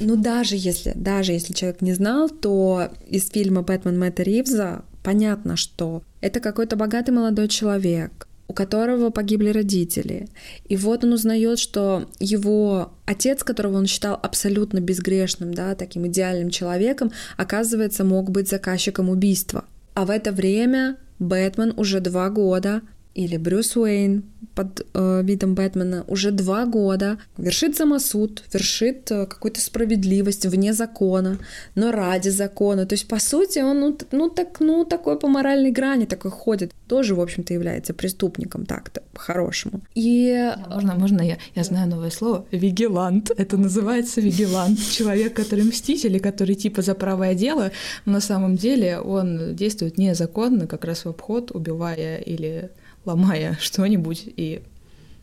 [0.00, 5.56] Ну, даже если, даже если человек не знал, то из фильма «Бэтмен» Мэтта Ривза понятно,
[5.56, 10.28] что это какой-то богатый молодой человек, у которого погибли родители.
[10.68, 16.50] И вот он узнает, что его отец, которого он считал абсолютно безгрешным, да, таким идеальным
[16.50, 19.66] человеком, оказывается, мог быть заказчиком убийства.
[19.94, 22.80] А в это время Бэтмен уже два года
[23.14, 24.22] или Брюс Уэйн
[24.54, 31.38] под э, видом Бэтмена уже два года вершит самосуд, вершит э, какую-то справедливость вне закона,
[31.74, 32.86] но ради закона.
[32.86, 36.72] То есть, по сути, он ну, ну, так, ну, такой по моральной грани такой ходит.
[36.86, 39.80] Тоже, в общем-то, является преступником так-то, по-хорошему.
[39.94, 42.44] И Можно, можно я, я знаю новое слово?
[42.50, 43.30] Вигилант.
[43.36, 44.78] Это называется вигилант.
[44.90, 47.72] Человек, который мститель, и который типа за правое дело,
[48.04, 52.70] но на самом деле он действует незаконно, как раз в обход, убивая или
[53.04, 54.24] ломая что-нибудь.
[54.26, 54.62] И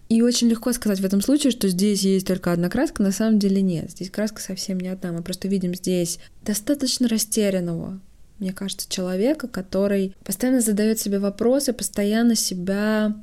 [0.10, 3.40] И очень легко сказать в этом случае, что здесь есть только одна краска, на самом
[3.40, 3.92] деле нет.
[3.92, 5.12] Здесь краска совсем не одна.
[5.12, 8.00] Мы просто видим здесь достаточно растерянного,
[8.40, 13.16] мне кажется, человека, который постоянно задает себе вопросы, постоянно себя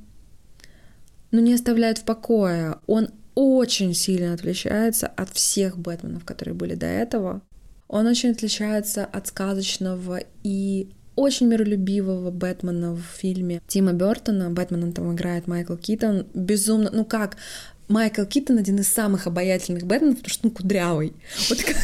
[1.30, 2.78] ну, не оставляет в покое.
[2.86, 7.42] Он очень сильно отличается от всех Бэтменов, которые были до этого.
[7.88, 14.50] Он очень отличается от сказочного и очень миролюбивого Бэтмена в фильме Тима Бертона.
[14.50, 16.26] Бэтмена там играет Майкл Китон.
[16.34, 17.36] Безумно, ну как,
[17.88, 21.12] Майкл Китон один из самых обаятельных Бэтменов, потому что он кудрявый.
[21.50, 21.76] Вот как...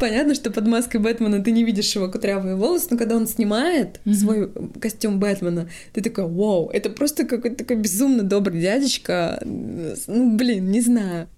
[0.00, 4.00] Понятно, что под маской Бэтмена ты не видишь его кудрявые волосы, но когда он снимает
[4.10, 9.42] свой костюм Бэтмена, ты такой, вау, это просто какой-то такой безумно добрый дядечка.
[9.44, 11.28] Ну, блин, не знаю.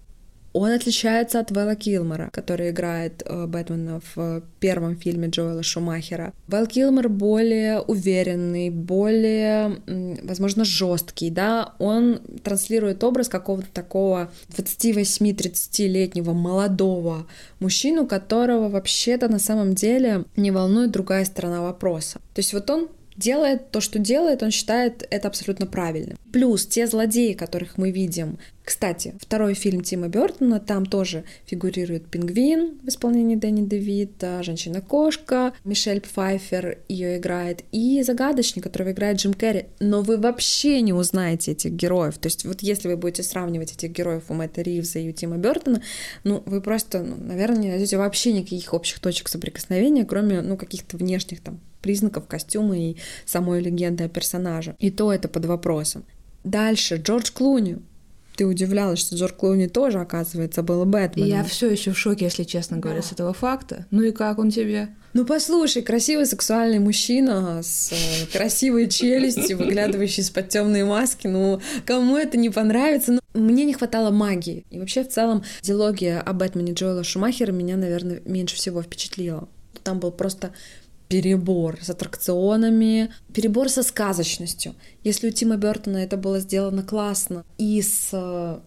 [0.53, 6.33] Он отличается от Вэлла Килмора, который играет э, Бэтмена в э, первом фильме Джоэла Шумахера.
[6.47, 9.79] Вэл Килмор более уверенный, более,
[10.23, 17.27] возможно, жесткий, да, он транслирует образ какого-то такого 28-30-летнего молодого
[17.59, 22.19] мужчину, которого вообще-то на самом деле не волнует другая сторона вопроса.
[22.33, 26.17] То есть вот он делает то, что делает, он считает это абсолютно правильным.
[26.31, 28.39] Плюс те злодеи, которых мы видим.
[28.63, 36.01] Кстати, второй фильм Тима Бертона, там тоже фигурирует пингвин в исполнении Дэнни Девита, женщина-кошка, Мишель
[36.01, 39.65] Пфайфер ее играет, и загадочник, которого играет Джим Керри.
[39.79, 42.19] Но вы вообще не узнаете этих героев.
[42.19, 45.37] То есть вот если вы будете сравнивать этих героев у Мэтта Ривза и у Тима
[45.37, 45.81] Бертона,
[46.23, 50.95] ну, вы просто, ну, наверное, не найдете вообще никаких общих точек соприкосновения, кроме, ну, каких-то
[50.95, 54.75] внешних там признаков костюма и самой легенды о персонаже.
[54.79, 56.03] И то это под вопросом.
[56.43, 57.79] Дальше, Джордж Клуни.
[58.35, 61.29] Ты удивлялась, что Джордж Клуни тоже, оказывается, был Бэтменом.
[61.29, 63.85] я все еще в шоке, если честно говоря, с этого факта.
[63.91, 64.95] Ну и как он тебе?
[65.13, 71.27] Ну послушай, красивый сексуальный мужчина с э, красивой челюстью, выглядывающий из-под темной маски.
[71.27, 73.13] Ну, кому это не понравится?
[73.13, 74.65] Ну, мне не хватало магии.
[74.69, 79.49] И вообще, в целом, диалогия о Бэтмене Джоэла Шумахера меня, наверное, меньше всего впечатлила.
[79.83, 80.51] Там был просто
[81.09, 84.75] перебор с аттракционами, перебор со сказочностью.
[85.03, 88.59] Если у Тима Бертона это было сделано классно и с э,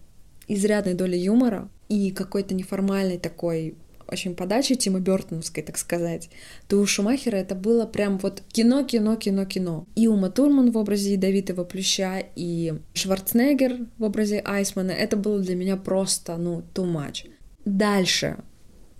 [0.47, 3.75] изрядной долей юмора, и какой-то неформальной такой
[4.07, 6.29] очень подачи Тима Бертоновской, так сказать,
[6.67, 9.87] то у Шумахера это было прям вот кино, кино, кино, кино.
[9.95, 15.55] И Ума Турман в образе ядовитого плюща, и Шварценеггер в образе Айсмана, это было для
[15.55, 17.29] меня просто, ну, too much.
[17.65, 18.37] Дальше.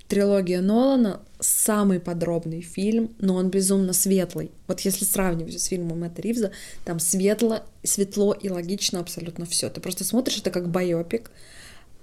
[0.08, 4.52] Трилогия Нолана— самый подробный фильм, но он безумно светлый.
[4.68, 6.52] Вот если сравнивать с фильмом Мэтта Ривза,
[6.86, 9.70] там светло, светло и логично абсолютно все.
[9.70, 11.32] Ты просто смотришь это как байопик,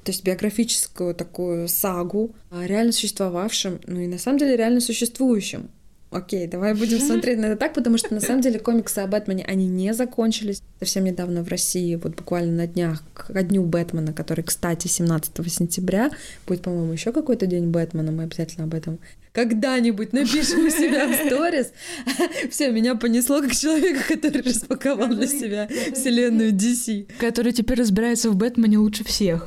[0.02, 5.70] то есть биографическую такую сагу о реально существовавшем, ну и на самом деле реально существующем.
[6.10, 9.44] Окей, давай будем смотреть на это так, потому что на самом деле комиксы о Бэтмене,
[9.44, 10.62] они не закончились.
[10.80, 16.10] Совсем недавно в России, вот буквально на днях, к дню Бэтмена, который, кстати, 17 сентября,
[16.46, 18.98] будет, по-моему, еще какой-то день Бэтмена, мы обязательно об этом
[19.32, 21.72] когда-нибудь напишем у себя в сторис.
[22.50, 27.08] Все, меня понесло как человека, который распаковал для себя вселенную DC.
[27.18, 29.46] Который теперь разбирается в Бэтмене лучше всех.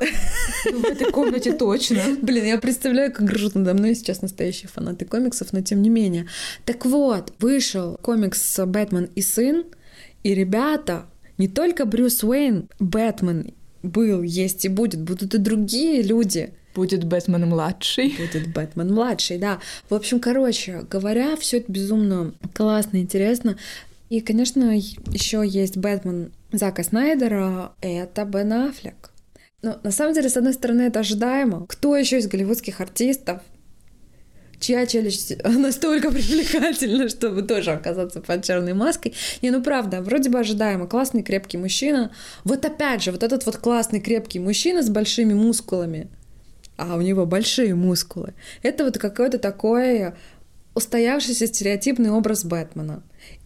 [0.70, 2.02] Ну, в этой комнате точно.
[2.22, 6.26] Блин, я представляю, как ржут надо мной сейчас настоящие фанаты комиксов, но тем не менее.
[6.64, 9.64] Так вот, вышел комикс «Бэтмен и сын»,
[10.22, 16.54] и ребята, не только Брюс Уэйн, Бэтмен был, есть и будет, будут и другие люди,
[16.74, 18.16] Будет Бэтмен младший.
[18.18, 19.60] Будет Бэтмен младший, да.
[19.88, 23.56] В общем, короче говоря, все это безумно классно, интересно.
[24.10, 29.10] И, конечно, еще есть Бэтмен Зака Снайдера, это Бен Аффлек.
[29.62, 31.66] Но на самом деле, с одной стороны, это ожидаемо.
[31.66, 33.40] Кто еще из голливудских артистов
[34.60, 39.14] чья челюсть настолько привлекательна, чтобы тоже оказаться под черной маской.
[39.42, 40.86] Не, ну правда, вроде бы ожидаемо.
[40.86, 42.12] Классный, крепкий мужчина.
[42.44, 46.08] Вот опять же, вот этот вот классный, крепкий мужчина с большими мускулами—
[46.76, 48.34] а у него большие мускулы.
[48.62, 50.12] Это вот какой-то такой
[50.74, 53.02] устоявшийся стереотипный образ Бэтмена.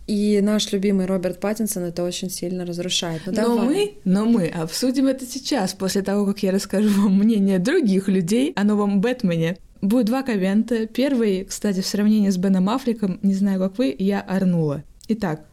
[0.07, 3.23] И наш любимый Роберт Паттинсон это очень сильно разрушает.
[3.27, 7.59] Ну, но мы, но мы обсудим это сейчас, после того, как я расскажу вам мнение
[7.59, 9.59] других людей о новом Бэтмене.
[9.83, 10.87] Будет два коммента.
[10.87, 14.83] Первый, кстати, в сравнении с Беном Аффлеком, не знаю, как вы, я орнула.
[15.09, 15.45] Итак,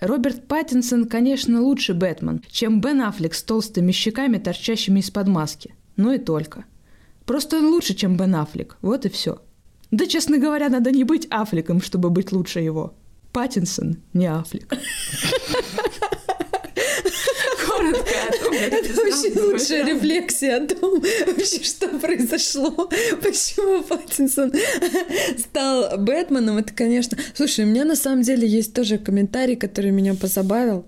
[0.00, 5.74] Роберт Паттинсон, конечно, лучше Бэтмен, чем Бен Аффлек с толстыми щеками, торчащими из-под маски.
[5.96, 6.64] Ну и только.
[7.26, 8.76] Просто он лучше, чем Бен Аффлек.
[8.82, 9.42] Вот и все.
[9.90, 12.94] Да, честно говоря, надо не быть Аффлеком, чтобы быть лучше его.
[13.32, 14.72] Паттинсон, не Аффлек.
[17.66, 18.14] Коротко
[18.50, 22.70] Это очень лучшая рефлексия о том, вообще, что произошло,
[23.22, 24.52] почему Паттинсон
[25.38, 26.58] стал Бэтменом.
[26.58, 27.18] Это, конечно...
[27.34, 30.86] Слушай, у меня на самом деле есть тоже комментарий, который меня позабавил.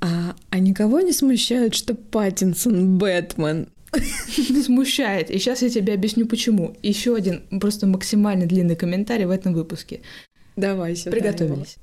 [0.00, 3.68] А, а никого не смущает, что Паттинсон Бэтмен?
[4.64, 5.30] Смущает.
[5.30, 6.76] И сейчас я тебе объясню, почему.
[6.82, 10.00] Еще один просто максимально длинный комментарий в этом выпуске.
[10.56, 11.12] Давай, сюда.
[11.12, 11.76] Приготовились.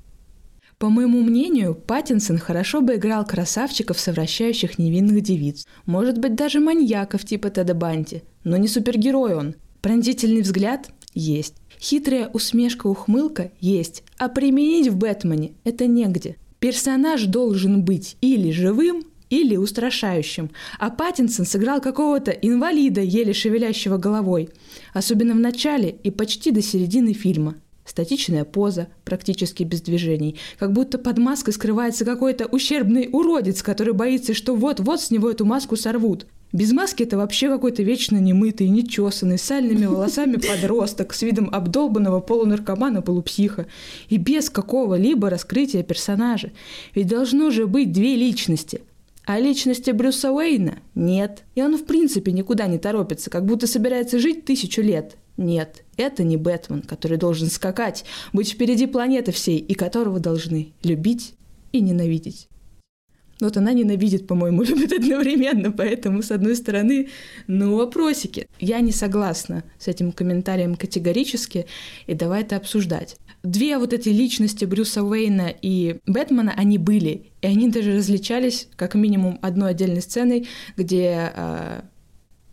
[0.78, 5.66] По моему мнению, Паттинсон хорошо бы играл красавчиков, совращающих невинных девиц.
[5.86, 8.22] Может быть, даже маньяков типа Теда Банти.
[8.44, 9.54] Но не супергерой он.
[9.80, 11.54] Пронзительный взгляд есть.
[11.80, 14.02] Хитрая усмешка-ухмылка есть.
[14.18, 16.36] А применить в Бэтмене это негде.
[16.58, 24.48] Персонаж должен быть или живым, или устрашающим, а Паттинсон сыграл какого-то инвалида, еле шевелящего головой,
[24.92, 27.56] особенно в начале и почти до середины фильма.
[27.84, 34.34] Статичная поза, практически без движений, как будто под маской скрывается какой-то ущербный уродец, который боится,
[34.34, 36.26] что вот-вот с него эту маску сорвут.
[36.52, 42.20] Без маски это вообще какой-то вечно немытый, нечесанный, с сальными волосами подросток, с видом обдолбанного
[42.20, 43.66] полунаркомана-полупсиха.
[44.08, 46.50] И без какого-либо раскрытия персонажа.
[46.94, 48.82] Ведь должно же быть две личности–
[49.26, 51.42] а личности Брюса Уэйна нет.
[51.56, 55.16] И он в принципе никуда не торопится, как будто собирается жить тысячу лет.
[55.36, 61.34] Нет, это не Бэтмен, который должен скакать, быть впереди планеты всей, и которого должны любить
[61.72, 62.48] и ненавидеть.
[63.40, 67.08] Вот она ненавидит, по-моему, любит одновременно, поэтому, с одной стороны,
[67.46, 68.48] ну, вопросики.
[68.58, 71.66] Я не согласна с этим комментарием категорически,
[72.06, 77.30] и давай это обсуждать две вот эти личности Брюса Уэйна и Бэтмена, они были.
[77.42, 81.82] И они даже различались как минимум одной отдельной сценой, где э,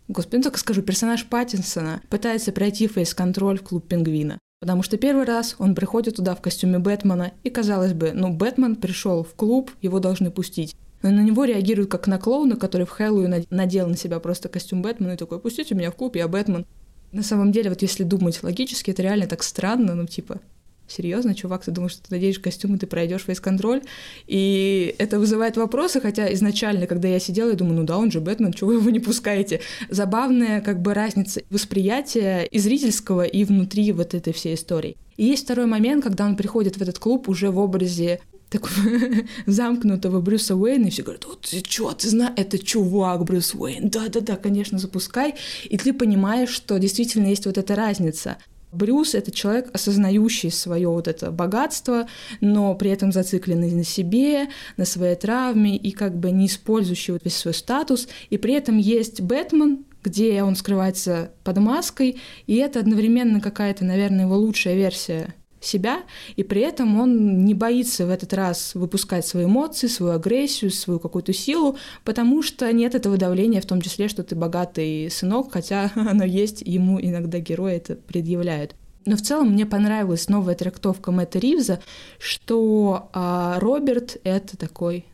[0.08, 4.38] Господи, ну только скажу, персонаж Паттинсона пытается пройти фейс-контроль в клуб Пингвина.
[4.64, 8.76] Потому что первый раз он приходит туда в костюме Бэтмена, и, казалось бы, ну, Бэтмен
[8.76, 10.74] пришел в клуб, его должны пустить.
[11.02, 14.80] Но на него реагируют как на клоуна, который в Хэллоуин надел на себя просто костюм
[14.80, 16.64] Бэтмена и такой, пустите меня в клуб, я Бэтмен.
[17.12, 20.40] На самом деле, вот если думать логически, это реально так странно, ну, типа,
[20.88, 23.82] серьезно, чувак, ты думаешь, что ты наденешь костюм, и ты пройдешь фейс-контроль,
[24.26, 28.20] и это вызывает вопросы, хотя изначально, когда я сидела, я думаю, ну да, он же
[28.20, 29.60] Бэтмен, чего вы его не пускаете?
[29.88, 34.96] Забавная как бы разница восприятия и зрительского, и внутри вот этой всей истории.
[35.16, 38.20] И есть второй момент, когда он приходит в этот клуб уже в образе
[38.50, 38.72] такого
[39.46, 43.88] замкнутого Брюса Уэйна, и все говорят, вот ты чё, ты знаешь, это чувак Брюс Уэйн,
[43.88, 48.36] да-да-да, конечно, запускай, и ты понимаешь, что действительно есть вот эта разница.
[48.74, 52.06] Брюс— это человек, осознающий свое вот это богатство,
[52.40, 57.24] но при этом зацикленный на себе, на своей травме и как бы не использующий вот
[57.24, 58.08] весь свой статус.
[58.30, 64.26] И при этом есть Бэтмен, где он скрывается под маской, и это одновременно какая-то, наверное,
[64.26, 65.34] его лучшая версия
[65.66, 66.02] себя,
[66.36, 70.98] и при этом он не боится в этот раз выпускать свои эмоции, свою агрессию, свою
[70.98, 75.90] какую-то силу, потому что нет этого давления, в том числе, что ты богатый сынок, хотя
[75.96, 78.74] оно есть, ему иногда герои это предъявляют.
[79.06, 81.80] Но в целом мне понравилась новая трактовка Мэтта Ривза,
[82.18, 85.04] что а, Роберт— это такой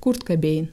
[0.00, 0.70] Курт Кобейн.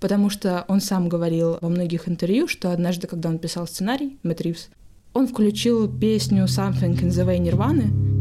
[0.00, 4.40] Потому что он сам говорил во многих интервью, что однажды, когда он писал сценарий, Мэтт
[4.40, 4.68] Ривз,
[5.12, 8.13] он включил песню «Something in the Way Nirvana»,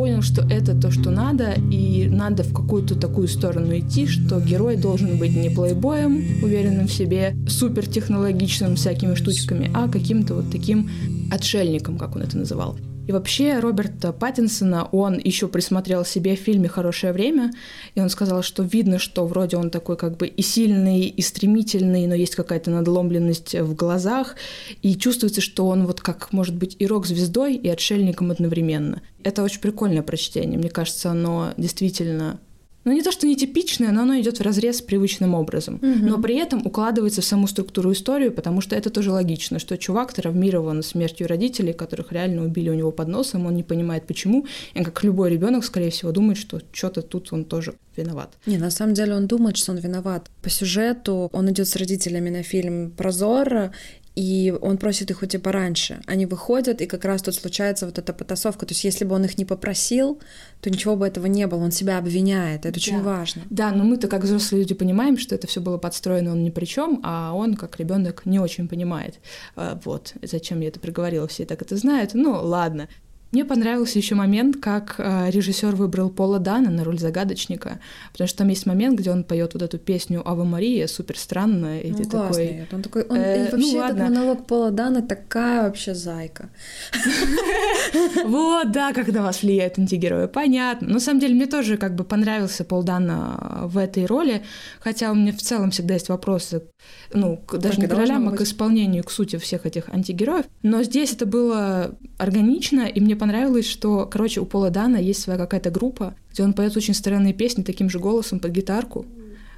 [0.00, 4.78] понял, что это то, что надо, и надо в какую-то такую сторону идти, что герой
[4.78, 10.88] должен быть не плейбоем, уверенным в себе, супертехнологичным всякими штучками, а каким-то вот таким
[11.30, 12.78] отшельником, как он это называл.
[13.10, 17.50] И вообще Роберта Паттинсона он еще присмотрел себе в фильме «Хорошее время»,
[17.96, 22.06] и он сказал, что видно, что вроде он такой как бы и сильный, и стремительный,
[22.06, 24.36] но есть какая-то надломленность в глазах,
[24.82, 29.02] и чувствуется, что он вот как, может быть, и рок-звездой, и отшельником одновременно.
[29.24, 30.56] Это очень прикольное прочтение.
[30.56, 32.38] Мне кажется, оно действительно
[32.84, 35.74] ну, не то, что нетипичное, но оно идет в разрез с привычным образом.
[35.76, 36.08] Угу.
[36.08, 40.12] Но при этом укладывается в саму структуру истории, потому что это тоже логично, что чувак
[40.12, 44.46] травмирован смертью родителей, которых реально убили у него под носом, он не понимает почему.
[44.74, 48.30] И как любой ребенок, скорее всего, думает, что что-то тут он тоже виноват.
[48.46, 50.30] Не, на самом деле он думает, что он виноват.
[50.42, 53.72] По сюжету он идет с родителями на фильм «Прозор»,
[54.16, 56.00] и он просит их уйти пораньше.
[56.06, 58.66] Они выходят, и как раз тут случается вот эта потасовка.
[58.66, 60.20] То есть если бы он их не попросил,
[60.60, 61.60] то ничего бы этого не было.
[61.60, 62.66] Он себя обвиняет.
[62.66, 63.02] Это очень да.
[63.02, 63.42] важно.
[63.50, 66.64] Да, но мы-то как взрослые люди понимаем, что это все было подстроено, он ни при
[66.64, 69.20] чем, а он как ребенок не очень понимает.
[69.56, 72.14] А, вот, зачем я это приговорила, все так это знают.
[72.14, 72.88] Ну, ладно.
[73.32, 77.78] Мне понравился еще момент, как э, режиссер выбрал Пола Дана на роль загадочника,
[78.12, 81.80] потому что там есть момент, где он поет вот эту песню Ава Мария, супер странная,
[81.80, 82.66] и ну, ты такой.
[82.72, 86.50] Он такой, он, э, и вообще ну, этот монолог Пола Дана такая вообще зайка.
[88.24, 90.88] Вот, да, как на вас влияют антигерои, понятно.
[90.88, 94.42] На самом деле мне тоже как бы понравился Пол Дана в этой роли,
[94.80, 96.62] хотя у меня в целом всегда есть вопросы,
[97.12, 100.46] ну, даже не к ролям, а к исполнению, к сути всех этих антигероев.
[100.62, 105.38] Но здесь это было органично, и мне понравилось, что, короче, у Пола Дана есть своя
[105.38, 109.04] какая-то группа, где он поет очень странные песни таким же голосом под гитарку,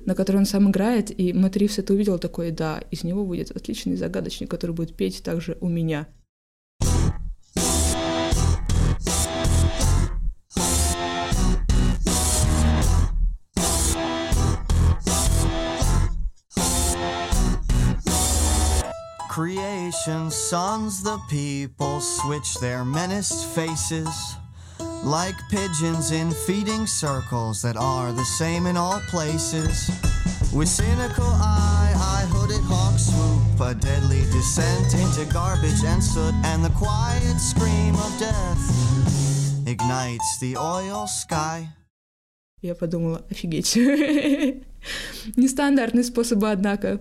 [0.04, 3.52] на которой он сам играет, и Мэтт Ривз это увидел такой, да, из него будет
[3.52, 6.08] отличный загадочник, который будет петь также у меня.
[19.31, 24.35] creation, sons, the people switch their menaced faces
[25.03, 29.89] like pigeons in feeding circles that are the same in all places.
[30.53, 36.63] With cynical eye, I hooded hawk swoop, a deadly descent into garbage and soot, and
[36.63, 41.69] the quiet scream of death ignites the oil sky.
[42.61, 43.75] Я подумала, офигеть.
[45.35, 46.99] Нестандартные способы, однако.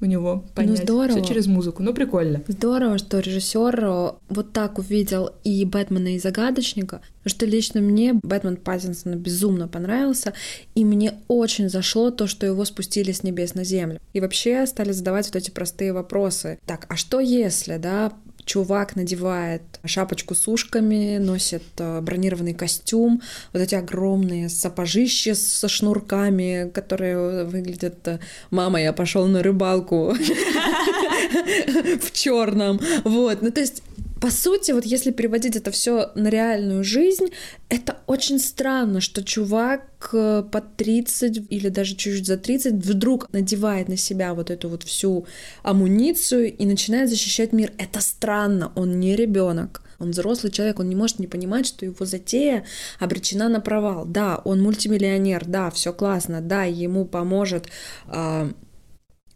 [0.00, 0.78] У него ну, понять.
[0.78, 1.18] Ну, здорово.
[1.18, 1.82] Все через музыку.
[1.82, 2.42] Ну, прикольно.
[2.46, 8.56] Здорово, что режиссер э, вот так увидел и Бэтмена, и Загадочника, что лично мне Бэтмен
[8.56, 10.32] Паттинсона безумно понравился,
[10.74, 14.00] и мне очень зашло то, что его спустили с небес на землю.
[14.12, 16.58] И вообще стали задавать вот эти простые вопросы.
[16.66, 18.12] Так, а что если, да,
[18.48, 23.20] чувак надевает шапочку с ушками, носит э, бронированный костюм,
[23.52, 28.18] вот эти огромные сапожища со шнурками, которые выглядят э,
[28.50, 30.14] «Мама, я пошел на рыбалку
[32.00, 32.80] в черном».
[33.04, 33.82] Вот, ну то есть
[34.20, 37.28] по сути, вот если переводить это все на реальную жизнь,
[37.68, 43.88] это очень странно, что чувак э, под 30 или даже чуть-чуть за 30 вдруг надевает
[43.88, 45.26] на себя вот эту вот всю
[45.62, 47.72] амуницию и начинает защищать мир.
[47.78, 49.82] Это странно, он не ребенок.
[49.98, 52.64] Он взрослый человек, он не может не понимать, что его затея
[53.00, 54.04] обречена на провал.
[54.04, 57.66] Да, он мультимиллионер, да, все классно, да, ему поможет
[58.06, 58.48] а,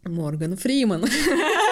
[0.03, 1.05] Морган Фриман.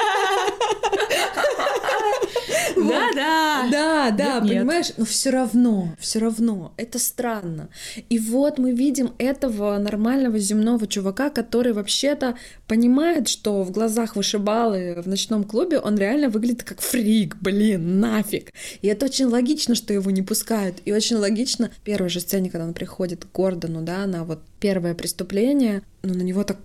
[2.91, 3.67] Да, да.
[3.71, 4.53] Да, да, Нет, нет.
[4.59, 7.69] понимаешь, но все равно, все равно, это странно.
[8.09, 12.35] И вот мы видим этого нормального земного чувака, который вообще-то
[12.67, 18.51] понимает, что в глазах вышибалы в ночном клубе он реально выглядит как фрик, блин, нафиг.
[18.81, 20.77] И это очень логично, что его не пускают.
[20.85, 24.39] И очень логично в первой же сцене, когда он приходит к Гордону, да, на вот
[24.59, 26.57] первое преступление, ну, на него так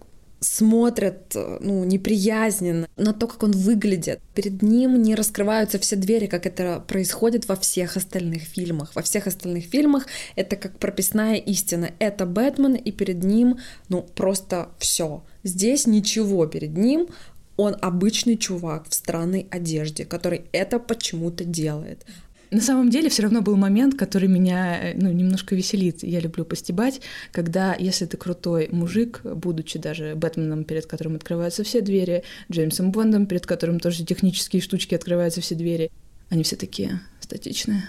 [0.46, 4.20] смотрят, э, ну, неприязненно на то, как он выглядит.
[4.34, 8.94] Перед ним не раскрываются все двери, как это происходит во всех остальных фильмах.
[8.94, 11.90] Во всех остальных фильмах это как прописная истина.
[11.98, 15.24] Это Бэтмен, и перед ним, ну, просто все.
[15.42, 17.08] Здесь ничего перед ним,
[17.56, 22.04] он обычный чувак в странной одежде, который это почему-то делает.
[22.50, 26.02] На самом деле все равно был момент, который меня э, ну, немножко веселит.
[26.02, 27.00] Я люблю постебать,
[27.32, 33.26] когда, если ты крутой мужик, будучи даже Бэтменом, перед которым открываются все двери, Джеймсом Бондом,
[33.26, 35.90] перед которым тоже технические штучки открываются все двери,
[36.28, 37.88] они все такие статичные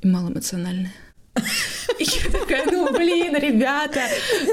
[0.00, 0.92] и малоэмоциональные.
[1.98, 4.02] И я такая, ну блин, ребята,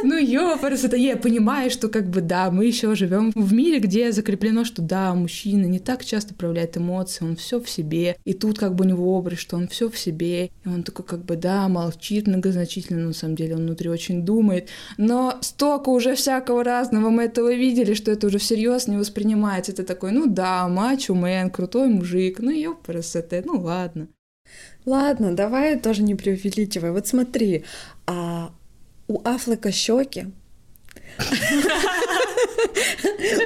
[0.03, 4.11] ну ёпарс, это я понимаю, что как бы да, мы еще живем в мире, где
[4.11, 8.57] закреплено, что да, мужчина не так часто проявляет эмоции, он все в себе, и тут
[8.59, 11.35] как бы у него образ, что он все в себе, и он такой как бы
[11.35, 16.63] да, молчит многозначительно, но на самом деле он внутри очень думает, но столько уже всякого
[16.63, 21.13] разного мы этого видели, что это уже всерьез не воспринимается, это такой, ну да, мачо
[21.13, 24.07] мэн, крутой мужик, ну ёпарс, это, ну ладно.
[24.85, 26.91] Ладно, давай тоже не преувеличивай.
[26.91, 27.63] Вот смотри,
[28.07, 28.51] а
[29.07, 30.27] у Афлека щеки,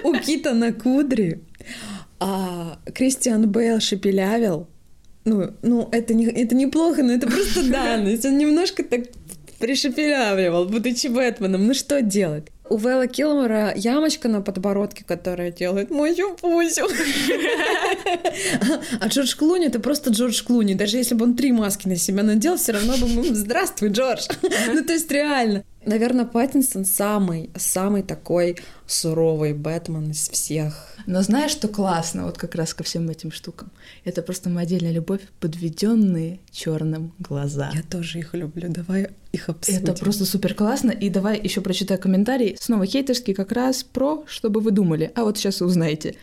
[0.03, 1.41] у Кита на кудри,
[2.19, 4.67] а Кристиан Бейл шепелявил.
[5.25, 8.25] Ну, ну это, не, это неплохо, но это просто данность.
[8.25, 9.01] Он немножко так
[9.59, 11.65] пришепелявливал, будучи Бэтменом.
[11.67, 12.47] Ну что делать?
[12.68, 16.88] У Вэлла Килмора ямочка на подбородке, которая делает мою пусю.
[18.99, 20.74] А Джордж Клуни— это просто Джордж Клуни.
[20.74, 23.24] Даже если бы он три маски на себя надел, все равно бы мы...
[23.36, 24.28] Здравствуй, Джордж!
[24.41, 25.63] Ну, то есть реально.
[25.86, 28.57] Наверное, Паттинсон самый, самый такой
[28.88, 30.95] суровый Бэтмен из всех.
[31.05, 33.71] Но знаешь, что классно вот как раз ко всем этим штукам?
[34.03, 37.71] Это просто моя отдельная любовь, подведенные черным глаза.
[37.73, 38.69] Я тоже их люблю.
[38.69, 39.83] Давай их обсудим.
[39.83, 40.91] Это просто супер классно.
[40.91, 42.57] И давай еще прочитаю комментарий.
[42.59, 45.11] Снова хейтерский как раз про, чтобы вы думали.
[45.15, 46.15] А вот сейчас узнаете.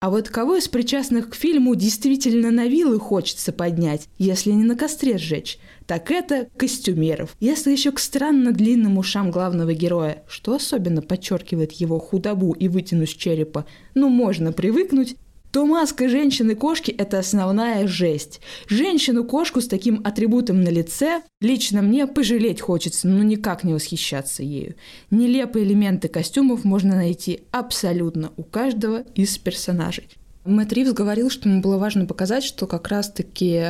[0.00, 4.76] А вот кого из причастных к фильму действительно на вилы хочется поднять, если не на
[4.76, 5.58] костре сжечь?
[5.88, 7.34] Так это костюмеров.
[7.40, 13.16] Если еще к странно длинным ушам главного героя, что особенно подчеркивает его худобу и вытянуть
[13.18, 15.16] черепа, ну можно привыкнуть,
[15.52, 18.40] то маска женщины-кошки– это основная жесть.
[18.68, 24.74] Женщину-кошку с таким атрибутом на лице лично мне пожалеть хочется, но никак не восхищаться ею.
[25.10, 30.08] Нелепые элементы костюмов можно найти абсолютно у каждого из персонажей.
[30.44, 33.64] Мэтт Ривз говорил, что ему было важно показать, что как раз-таки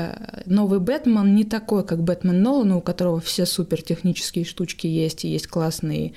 [0.47, 5.29] новый Бэтмен не такой, как Бэтмен Нолана, у которого все супер технические штучки есть, и
[5.29, 6.15] есть классный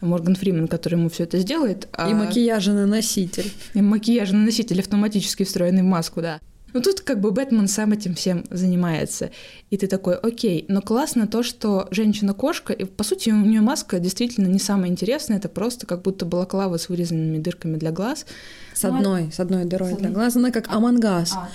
[0.00, 1.88] Морган Фримен, который ему все это сделает.
[1.98, 3.50] И макияжный носитель.
[3.74, 6.40] И макияжный носитель автоматически встроенный в маску, да.
[6.72, 9.30] Ну тут как бы Бэтмен сам этим всем занимается.
[9.70, 13.98] И ты такой, окей, но классно то, что женщина-кошка, и по сути у нее маска
[13.98, 18.26] действительно не самая интересная, это просто как будто балаклава с вырезанными дырками для глаз.
[18.74, 21.32] С одной, с одной дырой для глаз, она как Амангас.
[21.34, 21.48] А.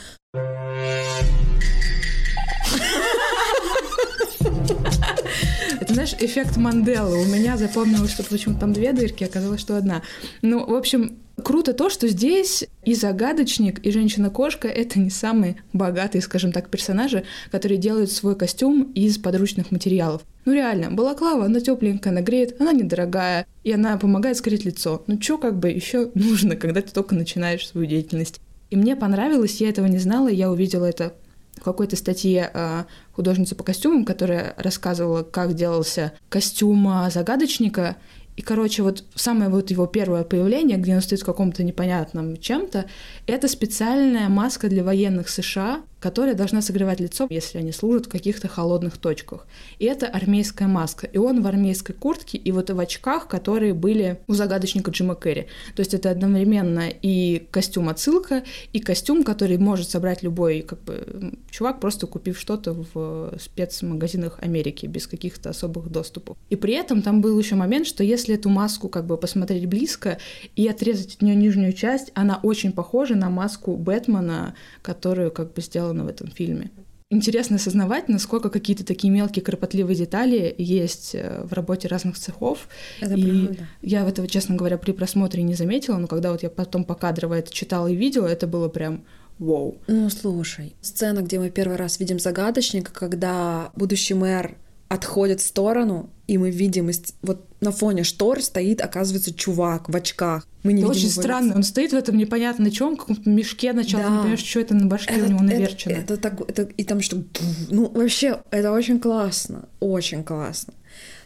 [5.92, 7.22] Знаешь, эффект Манделы.
[7.22, 10.04] У меня запомнилось, что почему там две дырки, оказалось, что одна.
[10.42, 16.22] Ну, в общем, круто то, что здесь и загадочник, и женщина-кошка— это не самые богатые,
[16.22, 20.22] скажем так, персонажи, которые делают свой костюм из подручных материалов.
[20.46, 25.04] Ну реально, балаклава, она тепленькая, она греет, она недорогая, и она помогает скрыть лицо.
[25.08, 28.40] Ну что как бы еще нужно, когда ты только начинаешь свою деятельность?
[28.70, 31.14] И мне понравилось, я этого не знала, я увидела это
[31.62, 32.84] в какой-то статье э,
[33.14, 37.98] художницы по костюмам, которая рассказывала, как делался костюм а, загадочника.
[38.36, 42.86] И, короче, вот самое вот его первое появление, где он стоит в каком-то непонятном чем-то,
[43.28, 48.48] это специальная маска для военных США, которая должна согревать лицо, если они служат в каких-то
[48.48, 49.46] холодных точках.
[49.80, 51.06] И это армейская маска.
[51.06, 55.48] И он в армейской куртке и вот в очках, которые были у загадочника Джима Керри.
[55.76, 58.44] То есть это одновременно и костюм отсылка,
[58.74, 64.88] и костюм, который может собрать любой как бы, чувак, просто купив что-то в спецмагазинах Америки
[64.88, 66.36] без каких-то особых доступов.
[66.50, 70.18] И при этом там был еще момент, что если эту маску как бы посмотреть близко
[70.56, 75.62] и отрезать от нее нижнюю часть, она очень похожа на маску Бэтмена, которую как бы
[75.62, 76.72] сделал сделано в этом фильме.
[77.10, 82.70] Интересно осознавать, насколько какие-то такие мелкие кропотливые детали есть э, в работе разных цехов.
[83.02, 83.68] Это и правда.
[83.82, 87.54] я этого, честно говоря, при просмотре не заметила, но когда вот я потом покадрово это
[87.54, 89.04] читала и видела, это было прям
[89.40, 89.76] вау.
[89.88, 94.56] Ну, слушай, сцена, где мы первый раз видим загадочника, когда будущий мэр
[94.94, 96.90] отходит в сторону, и мы видим,
[97.22, 100.46] вот на фоне штор стоит, оказывается, чувак в очках.
[100.64, 101.46] Мы не Это видим очень странно.
[101.48, 101.56] лица.
[101.58, 104.10] Он стоит в этом непонятно чем, каком-то мешке начала, Да.
[104.10, 105.94] не понимаешь, что это на башке у него наверчено.
[105.94, 107.24] Это, так, это- и там что,
[107.70, 110.74] ну вообще, это очень классно, очень классно.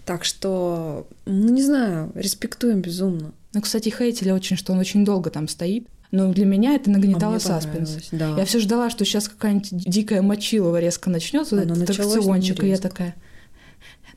[0.05, 3.33] Так что, ну не знаю, респектуем безумно.
[3.53, 5.87] Ну, кстати, хейтили очень, что он очень долго там стоит.
[6.11, 7.97] Но для меня это нагнетало А саспенс.
[8.11, 8.35] да.
[8.37, 12.77] Я все ждала, что сейчас какая-нибудь дикая мочилова резко начнется, Оно этот аттракциончик, и я
[12.77, 13.15] такая,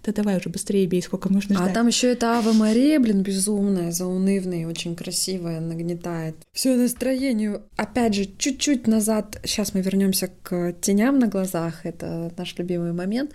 [0.04, 1.74] да давай уже быстрее бей, сколько можно А ждать.
[1.74, 6.36] там еще это Ава Мария, блин, безумная, заунывная, очень красивая, нагнетает.
[6.52, 7.60] Все настроение.
[7.76, 13.32] Опять же, чуть-чуть назад, сейчас мы вернемся к теням на глазах, это наш любимый момент.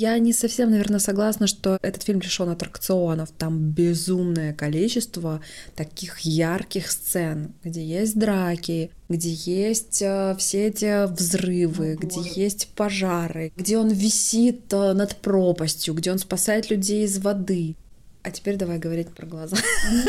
[0.00, 3.32] Я не совсем, наверное, согласна, что этот фильм лишен аттракционов.
[3.36, 5.40] Там безумное количество
[5.74, 13.52] таких ярких сцен, где есть драки, где есть э, все эти взрывы, где есть пожары,
[13.56, 17.74] где он висит э, над пропастью, где он спасает людей из воды.
[18.22, 19.56] А теперь давай говорить про глаза.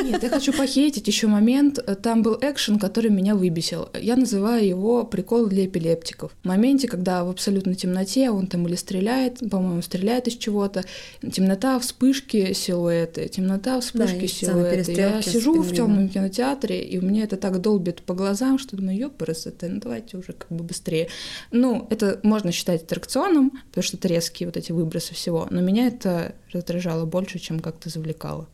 [0.04, 1.80] Нет, я хочу похейтить еще момент.
[2.02, 3.90] Там был экшен, который меня выбесил.
[4.00, 6.32] Я называю его прикол для эпилептиков.
[6.44, 10.84] В моменте, когда в абсолютной темноте он там или стреляет, по-моему, стреляет из чего-то.
[11.22, 13.28] Темнота, вспышки, силуэты.
[13.28, 14.92] Темнота, вспышки, сцена силуэты.
[14.94, 18.98] Я сижу в темном кинотеатре, и у меня это так долбит по глазам, что думаю,
[18.98, 21.10] ёпрст, ну давайте уже как бы быстрее.
[21.52, 25.88] Ну, это можно считать аттракционом, потому что это резкие вот эти выбросы всего, но меня
[25.88, 28.48] это раздражало больше, чем как-то завлекало.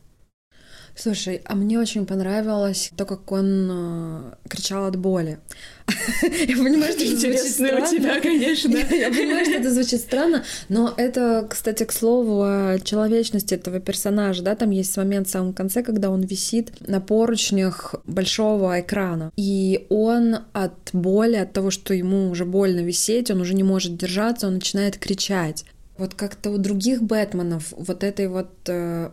[0.98, 5.38] Слушай, а мне очень понравилось то, как он э, кричал от боли.
[6.22, 8.20] Я понимаю, что это звучит странно.
[8.22, 8.70] конечно.
[8.70, 13.78] Я, я понимаю, что это звучит странно, но это, кстати, к слову о человечности этого
[13.78, 19.32] персонажа, да, там есть момент в самом конце, когда он висит на поручнях большого экрана,
[19.36, 23.96] и он от боли, от того, что ему уже больно висеть, он уже не может
[23.98, 25.66] держаться, он начинает кричать.
[25.98, 29.10] Вот как-то у других Бэтменов вот этой вот э,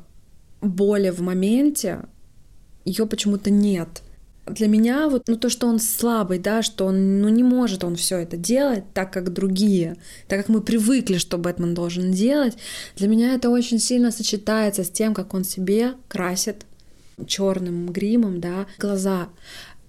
[0.61, 1.99] боли в моменте,
[2.85, 4.01] ее почему-то нет.
[4.45, 7.95] Для меня вот ну, то, что он слабый, да, что он ну, не может он
[7.95, 9.95] все это делать так, как другие,
[10.27, 12.57] так как мы привыкли, что Бэтмен должен делать,
[12.97, 16.65] для меня это очень сильно сочетается с тем, как он себе красит
[17.25, 19.29] черным гримом, да, глаза.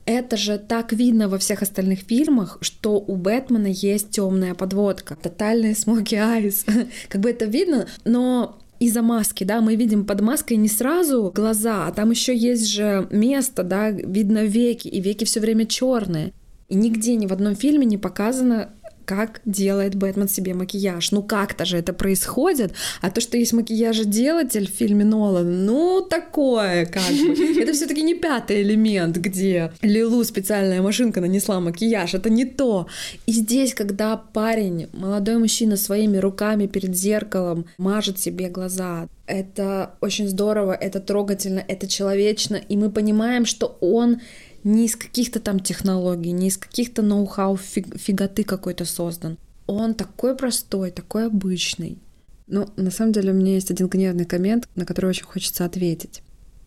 [0.07, 5.75] Это же так видно во всех остальных фильмах, что у Бэтмена есть темная подводка, тотальный
[5.75, 6.67] смоки айс.
[7.09, 11.87] Как бы это видно, но из-за маски, да, мы видим под маской не сразу глаза,
[11.87, 16.33] а там еще есть же место, да, видно веки, и веки все время черные.
[16.69, 18.71] И нигде ни в одном фильме не показано,
[19.05, 21.13] как делает Бэтмен себе макияж.
[21.13, 22.73] Ну как-то же это происходит.
[23.01, 27.35] А то, что есть макияжеделатель в фильме Нолан, ну такое как бы.
[27.61, 32.15] Это все таки не пятый элемент, где Лилу специальная машинка нанесла макияж.
[32.15, 32.87] Это не то.
[33.27, 40.29] И здесь, когда парень, молодой мужчина своими руками перед зеркалом мажет себе глаза, это очень
[40.29, 44.21] здорово, это трогательно, это человечно, и мы понимаем, что он
[44.65, 49.39] не из каких-то там технологий, не из каких-то ноу-хау фиг- фиготы какой-то создан.
[49.67, 51.99] Он такой простой, такой обычный.
[52.47, 56.23] Ну, на самом деле, у меня есть один гневный коммент, на который очень хочется ответить.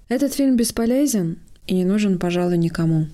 [0.09, 3.07] Этот фильм бесполезен и не нужен, пожалуй, никому.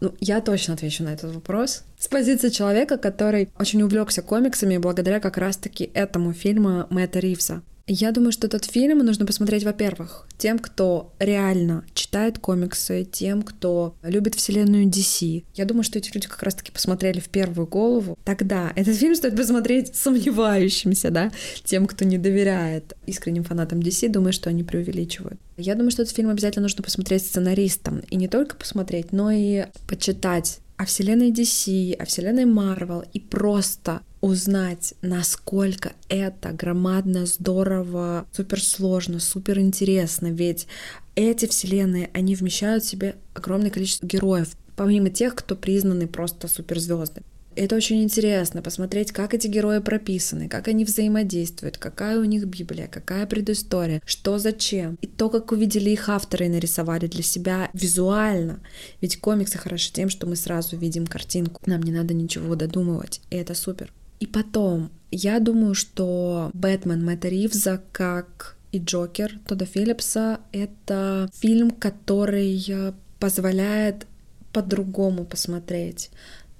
[0.00, 1.84] Ну, я точно отвечу на этот вопрос.
[1.98, 7.62] С позиции человека, который очень увлекся комиксами благодаря как раз-таки этому фильму Мэтта Ривза.
[7.86, 13.96] Я думаю, что этот фильм нужно посмотреть, во-первых, тем, кто реально читает комиксы, тем, кто
[14.02, 15.44] любит вселенную DC.
[15.54, 18.16] Я думаю, что эти люди как раз-таки посмотрели в первую голову.
[18.24, 21.32] Тогда этот фильм стоит посмотреть сомневающимся, да,
[21.64, 25.40] тем, кто не доверяет искренним фанатам DC, думаю, что они преувеличивают.
[25.56, 28.00] Я думаю, что этот фильм обязательно нужно посмотреть сценаристам.
[28.10, 34.00] И не только посмотреть, но и почитать о вселенной DC, о вселенной Marvel и просто
[34.22, 40.66] узнать, насколько это громадно, здорово, суперсложно, супер интересно, ведь
[41.14, 47.22] эти вселенные, они вмещают в себе огромное количество героев, помимо тех, кто признаны просто суперзвезды.
[47.54, 52.86] Это очень интересно, посмотреть, как эти герои прописаны, как они взаимодействуют, какая у них Библия,
[52.86, 54.96] какая предыстория, что зачем.
[55.02, 58.60] И то, как увидели их авторы и нарисовали для себя визуально.
[59.02, 61.60] Ведь комиксы хороши тем, что мы сразу видим картинку.
[61.66, 63.92] Нам не надо ничего додумывать, и это супер.
[64.22, 71.72] И потом, я думаю, что Бэтмен Мэтта Ривза, как и Джокер Тодда Филлипса, это фильм,
[71.72, 74.06] который э, позволяет
[74.52, 76.10] по-другому посмотреть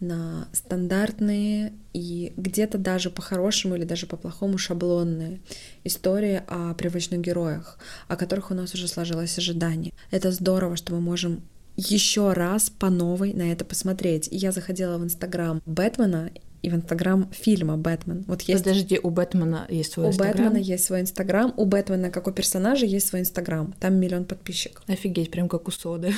[0.01, 5.39] на стандартные и где-то даже по-хорошему или даже по-плохому шаблонные
[5.85, 9.93] истории о привычных героях, о которых у нас уже сложилось ожидание.
[10.11, 11.43] Это здорово, что мы можем
[11.77, 14.27] еще раз по новой на это посмотреть.
[14.33, 16.33] И я заходила в Инстаграм Бэтмена
[16.63, 18.25] и в Инстаграм фильма Бэтмен.
[18.27, 18.65] Вот есть...
[18.65, 20.33] Подожди, у Бэтмена есть свой у Инстаграм?
[20.33, 23.75] Бэтмена есть свой Инстаграм, у Бэтмена, как у персонажа, есть свой Инстаграм.
[23.81, 24.85] Там миллион подписчиков.
[24.89, 26.15] Офигеть, прям как у Соды.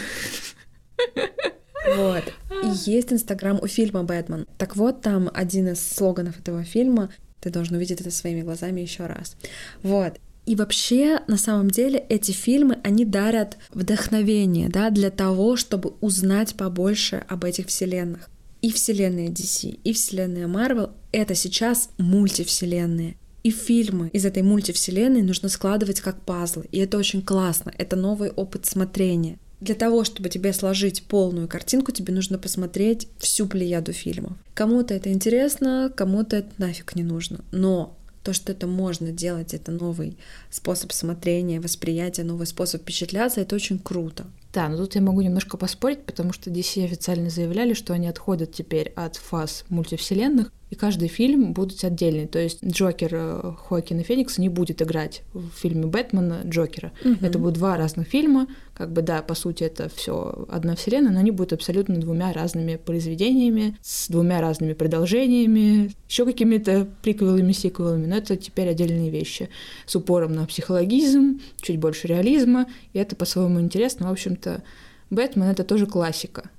[1.96, 2.24] Вот.
[2.62, 4.46] И есть Инстаграм у фильма «Бэтмен».
[4.58, 9.06] Так вот, там один из слоганов этого фильма ты должен увидеть это своими глазами еще
[9.06, 9.36] раз.
[9.82, 10.14] Вот.
[10.46, 16.54] И вообще, на самом деле, эти фильмы, они дарят вдохновение, да, для того, чтобы узнать
[16.54, 18.28] побольше об этих вселенных.
[18.64, 23.18] И вселенная DC, и вселенная Marvel— это сейчас мультивселенные.
[23.42, 26.64] И фильмы из этой мультивселенной нужно складывать как пазлы.
[26.72, 27.74] И это очень классно.
[27.76, 29.38] Это новый опыт смотрения.
[29.60, 34.32] Для того, чтобы тебе сложить полную картинку, тебе нужно посмотреть всю плеяду фильмов.
[34.54, 37.44] Кому-то это интересно, кому-то это нафиг не нужно.
[37.52, 40.16] Но то, что это можно делать, это новый
[40.50, 44.24] способ смотрения, восприятия, новый способ впечатляться, это очень круто.
[44.54, 48.52] Да, но тут я могу немножко поспорить, потому что DC официально заявляли, что они отходят
[48.52, 52.26] теперь от фаз мультивселенных, и каждый фильм будет отдельный.
[52.26, 56.90] То есть Джокер э, Хоакина Феникса не будет играть в фильме Бэтмена Джокера.
[57.04, 57.18] Мгм.
[57.24, 58.48] Это будут два разных фильма.
[58.74, 62.74] Как бы, да, по сути, это все одна вселенная, но они будут абсолютно двумя разными
[62.74, 68.06] произведениями, с двумя разными продолжениями, еще какими-то приквелами, сиквелами.
[68.06, 69.50] Но это теперь отдельные вещи.
[69.86, 72.66] С упором на психологизм, чуть больше реализма.
[72.92, 74.08] И это по-своему интересно.
[74.08, 74.64] В общем-то,
[75.10, 76.50] Бэтмен— это тоже классика.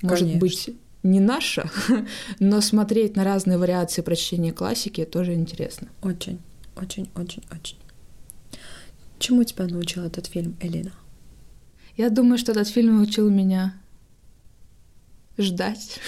[0.00, 0.40] Может Конечно.
[0.40, 0.70] быть,
[1.04, 1.70] не наша,
[2.40, 5.88] но смотреть на разные вариации прочтения классики тоже интересно.
[6.02, 6.40] Очень,
[6.76, 7.76] очень, очень, очень.
[9.18, 10.92] Чему тебя научил этот фильм, Элина?
[11.96, 13.80] Я думаю, что этот фильм научил меня
[15.38, 16.00] ждать,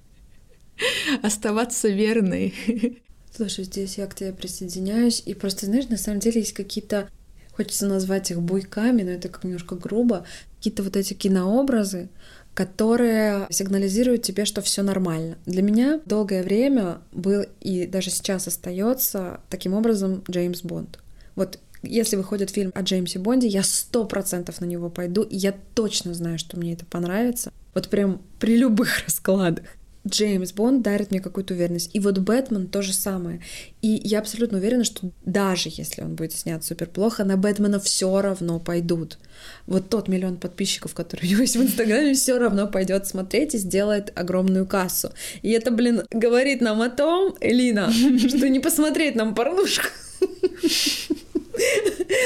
[1.22, 2.54] оставаться верной.
[3.34, 5.22] Слушай, здесь я к тебе присоединяюсь.
[5.24, 7.08] И просто, знаешь, на самом деле есть какие-то,
[7.52, 10.26] хочется назвать их буйками, но это как немножко грубо,
[10.56, 12.08] какие-то вот эти кинообразы,
[12.54, 15.38] которые сигнализируют тебе, что все нормально.
[15.46, 20.98] Для меня долгое время был и даже сейчас остается таким образом Джеймс Бонд.
[21.34, 25.54] Вот если выходит фильм о Джеймсе Бонде, я сто процентов на него пойду, и я
[25.74, 27.52] точно знаю, что мне это понравится.
[27.74, 29.64] Вот прям при любых раскладах.
[30.06, 31.90] Джеймс Бонд дарит мне какую-то уверенность.
[31.92, 33.40] И вот Бэтмен то же самое.
[33.82, 38.20] И я абсолютно уверена, что даже если он будет снят супер плохо, на Бэтмена все
[38.20, 39.18] равно пойдут.
[39.66, 43.58] Вот тот миллион подписчиков, который у него есть в Инстаграме, все равно пойдет смотреть и
[43.58, 45.12] сделает огромную кассу.
[45.42, 47.92] И это, блин, говорит нам о том, Элина,
[48.28, 49.86] что не посмотреть нам порнушку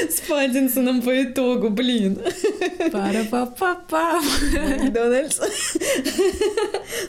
[0.08, 2.18] с Паттинсоном по итогу, блин.
[2.92, 4.20] Пара-па-па-па.
[4.80, 5.40] Макдональдс.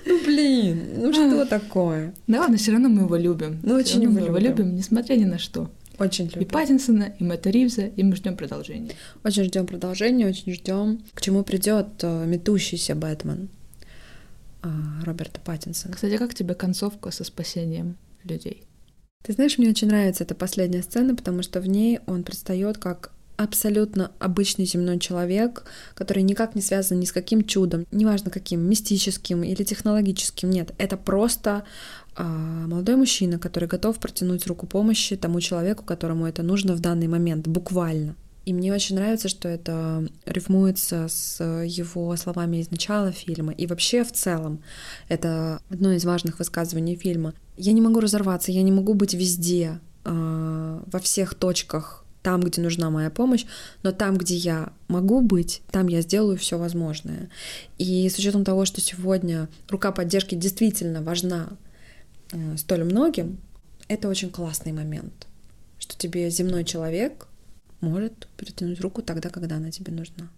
[0.05, 2.13] Ну, блин, ну что такое?
[2.27, 3.59] Да ладно, все равно мы его любим.
[3.63, 4.75] Ну, очень мы его любим.
[4.75, 5.69] несмотря ни на что.
[5.99, 6.47] Очень И любим.
[6.49, 8.91] Паттинсона, и Мэтта Ривза, и мы ждем продолжения.
[9.23, 13.49] Очень ждем продолжения, очень ждем, к чему придет э, метущийся Бэтмен
[14.63, 14.67] э,
[15.03, 15.95] Роберта Паттинсона.
[15.95, 18.63] Кстати, как тебе концовка со спасением людей?
[19.23, 23.11] Ты знаешь, мне очень нравится эта последняя сцена, потому что в ней он предстает как
[23.37, 25.63] абсолютно обычный земной человек,
[25.93, 30.97] который никак не связан ни с каким чудом, неважно каким, мистическим или технологическим, нет, это
[30.97, 31.63] просто
[32.15, 37.07] а, молодой мужчина, который готов протянуть руку помощи тому человеку, которому это нужно в данный
[37.07, 38.15] момент, буквально.
[38.45, 43.51] И мне очень нравится, что это рифмуется с его словами из начала фильма.
[43.51, 44.63] И вообще в целом
[45.09, 47.33] это одно из важных высказываний фильма.
[47.57, 52.61] Я не могу разорваться, я не могу быть везде, а, во всех точках, там, где
[52.61, 53.45] нужна моя помощь,
[53.83, 57.29] но там, где я могу быть, там я сделаю все возможное.
[57.77, 61.51] И с учетом того, что сегодня рука поддержки действительно важна
[62.33, 63.37] э, столь многим,
[63.87, 65.25] это очень классный момент,
[65.79, 67.29] что тебе земной человек
[67.79, 70.29] может протянуть руку тогда, когда она тебе нужна.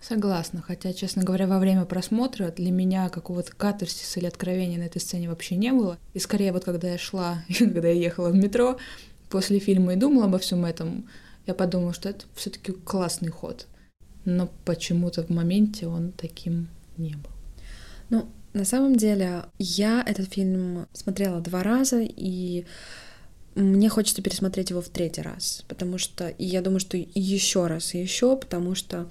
[0.00, 5.00] Согласна, хотя, честно говоря, во время просмотра для меня какого-то катарсиса или откровения на этой
[5.00, 5.98] сцене вообще не было.
[6.14, 8.78] И скорее вот когда я шла, когда я ехала в метро
[9.30, 11.08] после фильма и думала обо всем этом,
[11.46, 13.66] я подумала, что это все таки классный ход.
[14.24, 16.68] Но почему-то в моменте он таким
[16.98, 17.30] не был.
[18.10, 22.66] Ну, на самом деле, я этот фильм смотрела два раза, и
[23.54, 27.94] мне хочется пересмотреть его в третий раз, потому что, и я думаю, что еще раз,
[27.94, 29.08] и еще, потому что,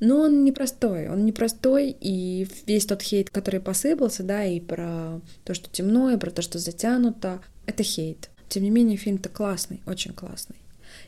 [0.00, 5.54] ну, он непростой, он непростой, и весь тот хейт, который посыпался, да, и про то,
[5.54, 8.30] что темно, и про то, что затянуто, это хейт.
[8.52, 10.56] Тем не менее, фильм-то классный, очень классный.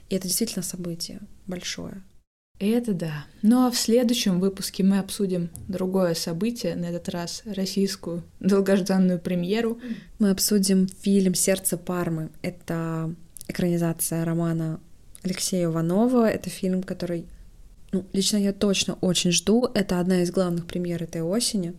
[0.09, 2.03] И это действительно событие большое.
[2.59, 3.27] Это да.
[3.43, 9.79] Ну а в следующем выпуске мы обсудим другое событие, на этот раз российскую долгожданную премьеру.
[10.19, 12.31] Мы обсудим фильм «Сердце Пармы».
[12.41, 13.15] Это
[13.47, 14.81] экранизация романа
[15.23, 16.27] Алексея Иванова.
[16.27, 17.27] Это фильм, который,
[17.93, 19.69] ну, лично я точно очень жду.
[19.75, 21.75] Это одна из главных премьер этой осени.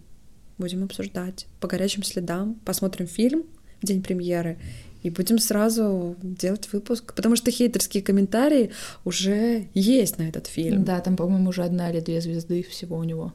[0.59, 2.53] Будем обсуждать по горячим следам.
[2.65, 3.45] Посмотрим фильм
[3.81, 4.59] в день премьеры
[5.05, 8.71] и будем сразу делать выпуск, потому что хейтерские комментарии
[9.03, 10.83] уже есть на этот фильм.
[10.83, 13.31] Да, там, по-моему, уже одна или две звезды всего у него.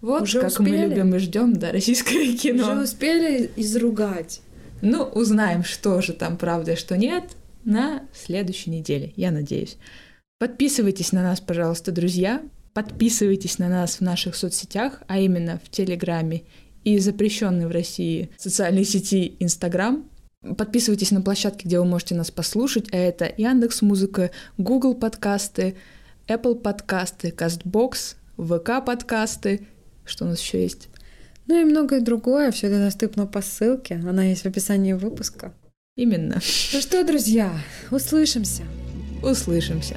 [0.00, 0.70] Вот Уже как успели?
[0.70, 2.72] мы любим и ждем, да, российское кино.
[2.72, 4.40] Уже успели изругать.
[4.80, 7.24] Ну, узнаем, что же там правда, что нет,
[7.64, 9.76] на следующей неделе, я надеюсь.
[10.38, 12.40] Подписывайтесь на нас, пожалуйста, друзья.
[12.72, 16.44] Подписывайтесь на нас в наших соцсетях, а именно в Телеграме
[16.84, 20.08] и запрещенной в России социальной сети Инстаграм.
[20.42, 25.76] Подписывайтесь на площадки, где вы можете нас послушать, а это Яндекс Музыка, Google подкасты,
[26.28, 29.66] Apple подкасты, Castbox, ВК подкасты.
[30.06, 30.88] Что у нас еще есть?
[31.46, 32.52] Ну и многое другое.
[32.52, 33.96] Все это доступно по ссылке.
[33.96, 35.52] Она есть в описании выпуска.
[35.94, 36.40] Именно.
[36.72, 37.52] Ну что, друзья,
[37.90, 38.62] услышимся.
[39.22, 39.96] Услышимся.